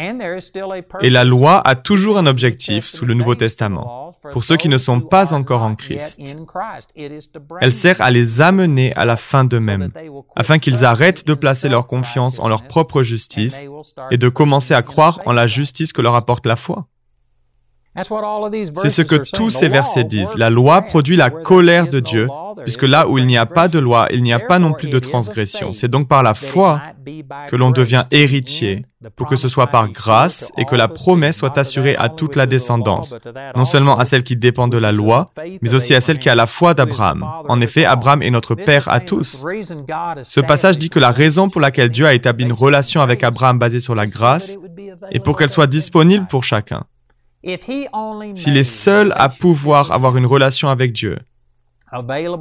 Et 1.03 1.11
la 1.11 1.25
loi 1.25 1.61
a 1.67 1.75
toujours 1.75 2.19
un 2.19 2.27
objectif 2.27 2.89
sous 2.89 3.07
le 3.07 3.15
Nouveau 3.15 3.35
Testament, 3.35 4.13
pour 4.33 4.45
ceux 4.45 4.57
qui 4.57 4.69
ne 4.69 4.79
sont 4.79 5.01
pas 5.01 5.35
encore 5.35 5.63
en 5.63 5.75
Christ. 5.75 6.39
Elle 7.61 7.73
sert 7.73 8.01
à 8.01 8.11
les 8.11 8.41
amener 8.41 8.95
à 8.95 9.05
la 9.05 9.17
fin 9.17 9.45
d'eux-mêmes, 9.45 9.91
afin 10.37 10.59
qu'ils 10.59 10.85
arrêtent 10.85 11.27
de 11.27 11.35
placer 11.35 11.69
leur 11.69 11.87
confiance 11.87 12.39
en 12.39 12.49
leur 12.49 12.63
propre 12.63 13.03
justice 13.03 13.65
et 14.11 14.19
de 14.19 14.29
commencer 14.29 14.75
à 14.75 14.83
croire 14.83 15.21
en 15.27 15.33
la 15.33 15.47
justice 15.47 15.93
que 15.93 16.03
leur 16.03 16.15
apporte 16.15 16.47
la 16.47 16.57
foi. 16.61 16.85
C'est 17.97 18.91
ce 18.91 19.03
que 19.03 19.17
tous 19.37 19.51
ces 19.51 19.69
versets 19.69 20.05
disent. 20.05 20.37
La 20.37 20.49
loi 20.49 20.83
produit 20.83 21.17
la 21.17 21.31
colère 21.31 21.89
de 21.89 21.99
Dieu, 21.99 22.29
puisque 22.63 22.85
là 22.85 23.09
où 23.09 23.19
il 23.19 23.27
n'y 23.27 23.37
a 23.37 23.47
pas 23.47 23.67
de 23.67 23.81
loi, 23.81 24.07
il 24.13 24.23
n'y 24.23 24.33
a 24.33 24.39
pas 24.39 24.61
non 24.61 24.73
plus 24.73 24.89
de 24.89 24.99
transgression. 25.01 25.73
C'est 25.73 25.89
donc 25.89 26.07
par 26.07 26.23
la 26.23 26.35
foi 26.35 26.81
que 27.49 27.57
l'on 27.57 27.71
devient 27.71 28.05
héritier, 28.13 28.85
pour 29.17 29.27
que 29.27 29.35
ce 29.35 29.49
soit 29.49 29.67
par 29.69 29.89
grâce 29.89 30.53
et 30.57 30.65
que 30.67 30.77
la 30.77 30.87
promesse 30.87 31.39
soit 31.39 31.59
assurée 31.59 31.97
à 31.97 32.09
toute 32.09 32.37
la 32.37 32.47
descendance, 32.47 33.17
non 33.57 33.65
seulement 33.65 33.99
à 33.99 34.05
celle 34.05 34.23
qui 34.23 34.37
dépend 34.37 34.69
de 34.69 34.79
la 34.79 34.93
loi, 34.93 35.33
mais 35.61 35.75
aussi 35.75 35.95
à 35.95 36.01
celle 36.01 36.21
qui 36.21 36.29
a 36.29 36.37
la 36.37 36.47
foi 36.47 36.75
d'Abraham. 36.75 37.27
En 37.49 37.61
effet, 37.61 37.85
Abraham 37.85 38.23
est 38.23 38.31
notre 38.31 38.55
Père 38.55 38.89
à 38.89 39.01
tous. 39.01 39.45
Ce 40.23 40.41
passage 40.41 40.79
dit 40.79 40.91
que 40.91 41.01
la 41.01 41.11
raison 41.11 41.49
pour 41.49 41.61
laquelle 41.61 41.91
Dieu 41.91 42.07
a 42.07 42.15
établi 42.15 42.45
une 42.45 42.53
relation 42.53 43.01
avec 43.01 43.25
Abraham 43.25 43.59
basée 43.59 43.81
sur 43.81 43.97
la 43.97 44.07
grâce 44.07 44.59
est 45.11 45.21
pour 45.21 45.37
qu'elle 45.37 45.51
soit 45.51 45.67
disponible 45.67 46.27
pour 46.29 46.45
chacun. 46.45 46.85
Si 47.43 48.51
les 48.51 48.65
seuls 48.65 49.13
à 49.17 49.29
pouvoir 49.29 49.93
avoir 49.93 50.17
une 50.17 50.27
relation 50.27 50.69
avec 50.69 50.93
Dieu 50.93 51.19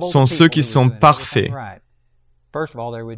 sont 0.02 0.26
ceux 0.26 0.48
qui 0.48 0.64
sont 0.64 0.90
parfaits, 0.90 1.52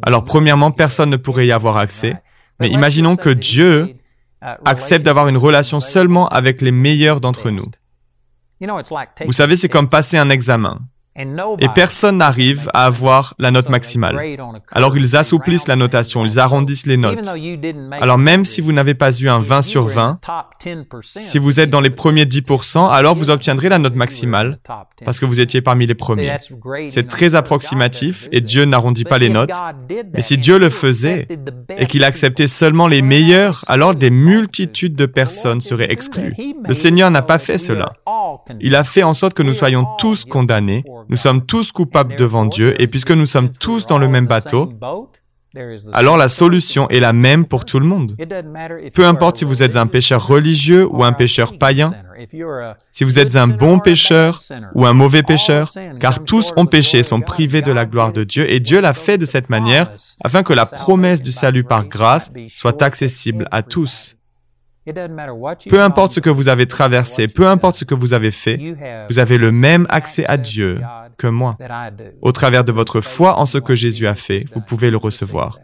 alors 0.02 0.24
premièrement, 0.24 0.70
personne 0.70 1.10
ne 1.10 1.16
pourrait 1.16 1.46
y 1.46 1.52
avoir 1.52 1.76
accès. 1.76 2.16
Mais 2.60 2.68
imaginons 2.68 3.16
que 3.16 3.30
Dieu 3.30 3.96
uh, 4.42 4.46
accepte 4.64 5.04
d'avoir 5.04 5.28
une 5.28 5.36
relation 5.36 5.80
seulement 5.80 6.28
avec 6.28 6.60
les 6.60 6.70
meilleurs 6.70 7.20
d'entre 7.20 7.50
nous. 7.50 7.64
Vous 9.24 9.32
savez, 9.32 9.56
c'est 9.56 9.68
comme 9.68 9.88
passer 9.88 10.18
un 10.18 10.30
examen. 10.30 10.80
Et 11.14 11.68
personne 11.74 12.18
n'arrive 12.18 12.70
à 12.72 12.86
avoir 12.86 13.34
la 13.38 13.50
note 13.50 13.68
maximale. 13.68 14.18
Alors 14.70 14.96
ils 14.96 15.16
assouplissent 15.16 15.68
la 15.68 15.76
notation, 15.76 16.24
ils 16.24 16.38
arrondissent 16.40 16.86
les 16.86 16.96
notes. 16.96 17.34
Alors 18.00 18.18
même 18.18 18.44
si 18.44 18.60
vous 18.60 18.72
n'avez 18.72 18.94
pas 18.94 19.12
eu 19.18 19.28
un 19.28 19.38
20 19.38 19.62
sur 19.62 19.86
20, 19.86 20.20
si 21.02 21.38
vous 21.38 21.60
êtes 21.60 21.70
dans 21.70 21.80
les 21.80 21.90
premiers 21.90 22.24
10%, 22.24 22.90
alors 22.90 23.14
vous 23.14 23.30
obtiendrez 23.30 23.68
la 23.68 23.78
note 23.78 23.94
maximale 23.94 24.58
parce 25.04 25.20
que 25.20 25.26
vous 25.26 25.40
étiez 25.40 25.60
parmi 25.60 25.86
les 25.86 25.94
premiers. 25.94 26.32
C'est 26.88 27.08
très 27.08 27.34
approximatif 27.34 28.28
et 28.32 28.40
Dieu 28.40 28.64
n'arrondit 28.64 29.04
pas 29.04 29.18
les 29.18 29.28
notes. 29.28 29.52
Mais 30.14 30.22
si 30.22 30.38
Dieu 30.38 30.58
le 30.58 30.70
faisait 30.70 31.28
et 31.76 31.86
qu'il 31.86 32.04
acceptait 32.04 32.48
seulement 32.48 32.88
les 32.88 33.02
meilleurs, 33.02 33.64
alors 33.68 33.94
des 33.94 34.10
multitudes 34.10 34.96
de 34.96 35.06
personnes 35.06 35.60
seraient 35.60 35.92
exclues. 35.92 36.34
Le 36.66 36.74
Seigneur 36.74 37.10
n'a 37.10 37.22
pas 37.22 37.38
fait 37.38 37.58
cela. 37.58 37.92
Il 38.60 38.74
a 38.74 38.84
fait 38.84 39.02
en 39.02 39.14
sorte 39.14 39.34
que 39.34 39.42
nous 39.42 39.54
soyons 39.54 39.86
tous 39.98 40.24
condamnés 40.24 40.84
nous 41.08 41.16
sommes 41.16 41.44
tous 41.44 41.72
coupables 41.72 42.16
devant 42.16 42.46
Dieu 42.46 42.80
et 42.80 42.86
puisque 42.86 43.10
nous 43.10 43.26
sommes 43.26 43.50
tous 43.50 43.86
dans 43.86 43.98
le 43.98 44.08
même 44.08 44.26
bateau, 44.26 44.72
alors 45.92 46.16
la 46.16 46.28
solution 46.28 46.88
est 46.88 47.00
la 47.00 47.12
même 47.12 47.44
pour 47.44 47.66
tout 47.66 47.78
le 47.78 47.84
monde. 47.84 48.16
Peu 48.94 49.04
importe 49.04 49.36
si 49.36 49.44
vous 49.44 49.62
êtes 49.62 49.76
un 49.76 49.86
pécheur 49.86 50.26
religieux 50.26 50.88
ou 50.90 51.04
un 51.04 51.12
pécheur 51.12 51.58
païen, 51.58 51.92
si 52.90 53.04
vous 53.04 53.18
êtes 53.18 53.36
un 53.36 53.48
bon 53.48 53.78
pécheur 53.78 54.40
ou 54.74 54.86
un 54.86 54.94
mauvais 54.94 55.22
pécheur, 55.22 55.70
car 56.00 56.24
tous 56.24 56.54
ont 56.56 56.64
péché 56.64 57.02
sont 57.02 57.20
privés 57.20 57.60
de 57.60 57.72
la 57.72 57.84
gloire 57.84 58.12
de 58.12 58.24
Dieu, 58.24 58.50
et 58.50 58.60
Dieu 58.60 58.80
l'a 58.80 58.94
fait 58.94 59.18
de 59.18 59.26
cette 59.26 59.50
manière 59.50 59.90
afin 60.24 60.42
que 60.42 60.54
la 60.54 60.64
promesse 60.64 61.20
du 61.20 61.32
salut 61.32 61.64
par 61.64 61.86
grâce 61.86 62.32
soit 62.48 62.80
accessible 62.80 63.46
à 63.50 63.62
tous. 63.62 64.16
Peu 65.70 65.80
importe 65.80 66.12
ce 66.12 66.20
que 66.20 66.30
vous 66.30 66.48
avez 66.48 66.66
traversé, 66.66 67.28
peu 67.28 67.46
importe 67.46 67.76
ce 67.76 67.84
que 67.84 67.94
vous 67.94 68.12
avez 68.14 68.30
fait, 68.30 68.58
vous 69.08 69.18
avez 69.18 69.38
le 69.38 69.52
même 69.52 69.86
accès 69.88 70.26
à 70.26 70.36
Dieu 70.36 70.80
que 71.18 71.28
moi. 71.28 71.56
Au 72.20 72.32
travers 72.32 72.64
de 72.64 72.72
votre 72.72 73.00
foi 73.00 73.38
en 73.38 73.46
ce 73.46 73.58
que 73.58 73.74
Jésus 73.74 74.06
a 74.06 74.14
fait, 74.14 74.44
vous 74.54 74.60
pouvez 74.60 74.90
le 74.90 74.96
recevoir. 74.96 75.58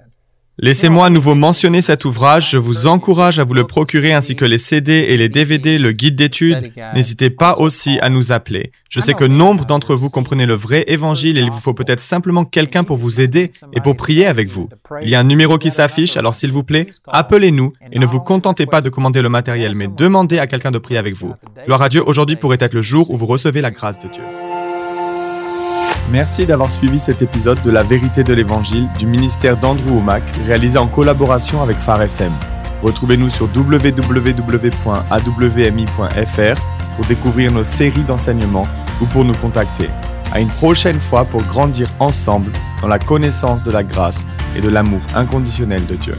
Laissez-moi 0.61 1.07
à 1.07 1.11
nouveau 1.11 1.37
mentionner 1.37 1.81
cet 1.81 2.05
ouvrage. 2.05 2.51
Je 2.51 2.59
vous 2.59 2.89
encourage 2.89 3.39
à 3.39 3.45
vous 3.45 3.55
le 3.55 3.63
procurer 3.63 4.13
ainsi 4.13 4.35
que 4.35 4.45
les 4.45 4.59
CD 4.59 5.07
et 5.09 5.17
les 5.17 5.29
DVD, 5.29 5.79
le 5.79 5.93
guide 5.93 6.17
d'études. 6.17 6.73
N'hésitez 6.95 7.31
pas 7.31 7.57
aussi 7.59 8.01
à 8.01 8.09
nous 8.09 8.33
appeler. 8.33 8.73
Je 8.89 8.99
sais 8.99 9.15
que 9.15 9.25
nombre 9.25 9.67
d'entre 9.67 9.95
vous 9.95 10.11
comprenez 10.11 10.47
le 10.47 10.55
vrai 10.55 10.83
évangile 10.89 11.39
et 11.39 11.43
il 11.43 11.51
vous 11.53 11.61
faut 11.61 11.75
peut-être 11.75 12.01
simplement 12.01 12.45
quelqu'un 12.45 12.83
pour 12.83 12.97
vous 12.97 13.21
aider 13.21 13.53
et 13.73 13.81
pour 13.81 13.97
prier 13.97 14.27
avec 14.27 14.51
vous. 14.51 14.69
Il 15.03 15.09
y 15.09 15.15
a 15.15 15.21
un 15.21 15.25
numéro 15.25 15.59
qui 15.59 15.71
s'affiche, 15.71 16.17
alors 16.17 16.35
s'il 16.35 16.51
vous 16.51 16.65
plaît, 16.65 16.89
appelez-nous 17.07 17.73
et 17.93 18.01
ne 18.01 18.07
vous 18.07 18.19
contentez 18.19 18.67
pas 18.67 18.81
de 18.81 18.89
commander 18.89 19.23
le 19.23 19.29
matériel, 19.29 19.77
mais 19.77 19.87
demandez 19.87 20.41
à 20.41 20.49
quelqu'un 20.49 20.73
de 20.73 20.79
prier 20.79 20.99
avec 20.99 21.15
vous. 21.15 21.35
Gloire 21.67 21.83
à 21.83 21.89
Dieu, 21.89 22.03
aujourd'hui 22.05 22.35
pourrait 22.35 22.59
être 22.59 22.75
le 22.75 22.83
jour 22.83 23.13
où 23.13 23.17
vous 23.17 23.27
recevez 23.27 23.61
la 23.61 23.71
grâce 23.71 24.01
de 24.01 24.09
Dieu. 24.09 24.23
Merci 26.11 26.47
d'avoir 26.47 26.73
suivi 26.73 26.99
cet 26.99 27.21
épisode 27.21 27.61
de 27.63 27.71
La 27.71 27.83
vérité 27.83 28.25
de 28.25 28.33
l'Évangile 28.33 28.89
du 28.99 29.05
ministère 29.07 29.59
d'Andrew 29.59 29.91
Womack, 29.91 30.23
réalisé 30.47 30.79
en 30.79 30.87
collaboration 30.87 31.63
avec 31.63 31.77
Phare 31.77 32.01
FM. 32.01 32.33
Retrouvez-nous 32.83 33.29
sur 33.29 33.47
www.awmi.fr 33.55 34.31
pour 36.97 37.05
découvrir 37.05 37.53
nos 37.53 37.65
séries 37.65 38.05
d'enseignements 38.05 38.67
ou 39.03 39.07
pour 39.07 39.27
nous 39.27 39.35
contacter. 39.35 39.91
À 40.33 40.41
une 40.41 40.49
prochaine 40.49 40.99
fois 40.99 41.27
pour 41.27 41.43
grandir 41.43 41.91
ensemble 42.01 42.53
dans 42.81 42.89
la 42.89 42.99
connaissance 42.99 43.63
de 43.63 43.71
la 43.71 43.85
grâce 43.85 44.27
et 44.57 44.63
de 44.63 44.71
l'amour 44.71 45.01
inconditionnel 45.15 45.85
de 45.85 45.97
Dieu. 45.97 46.15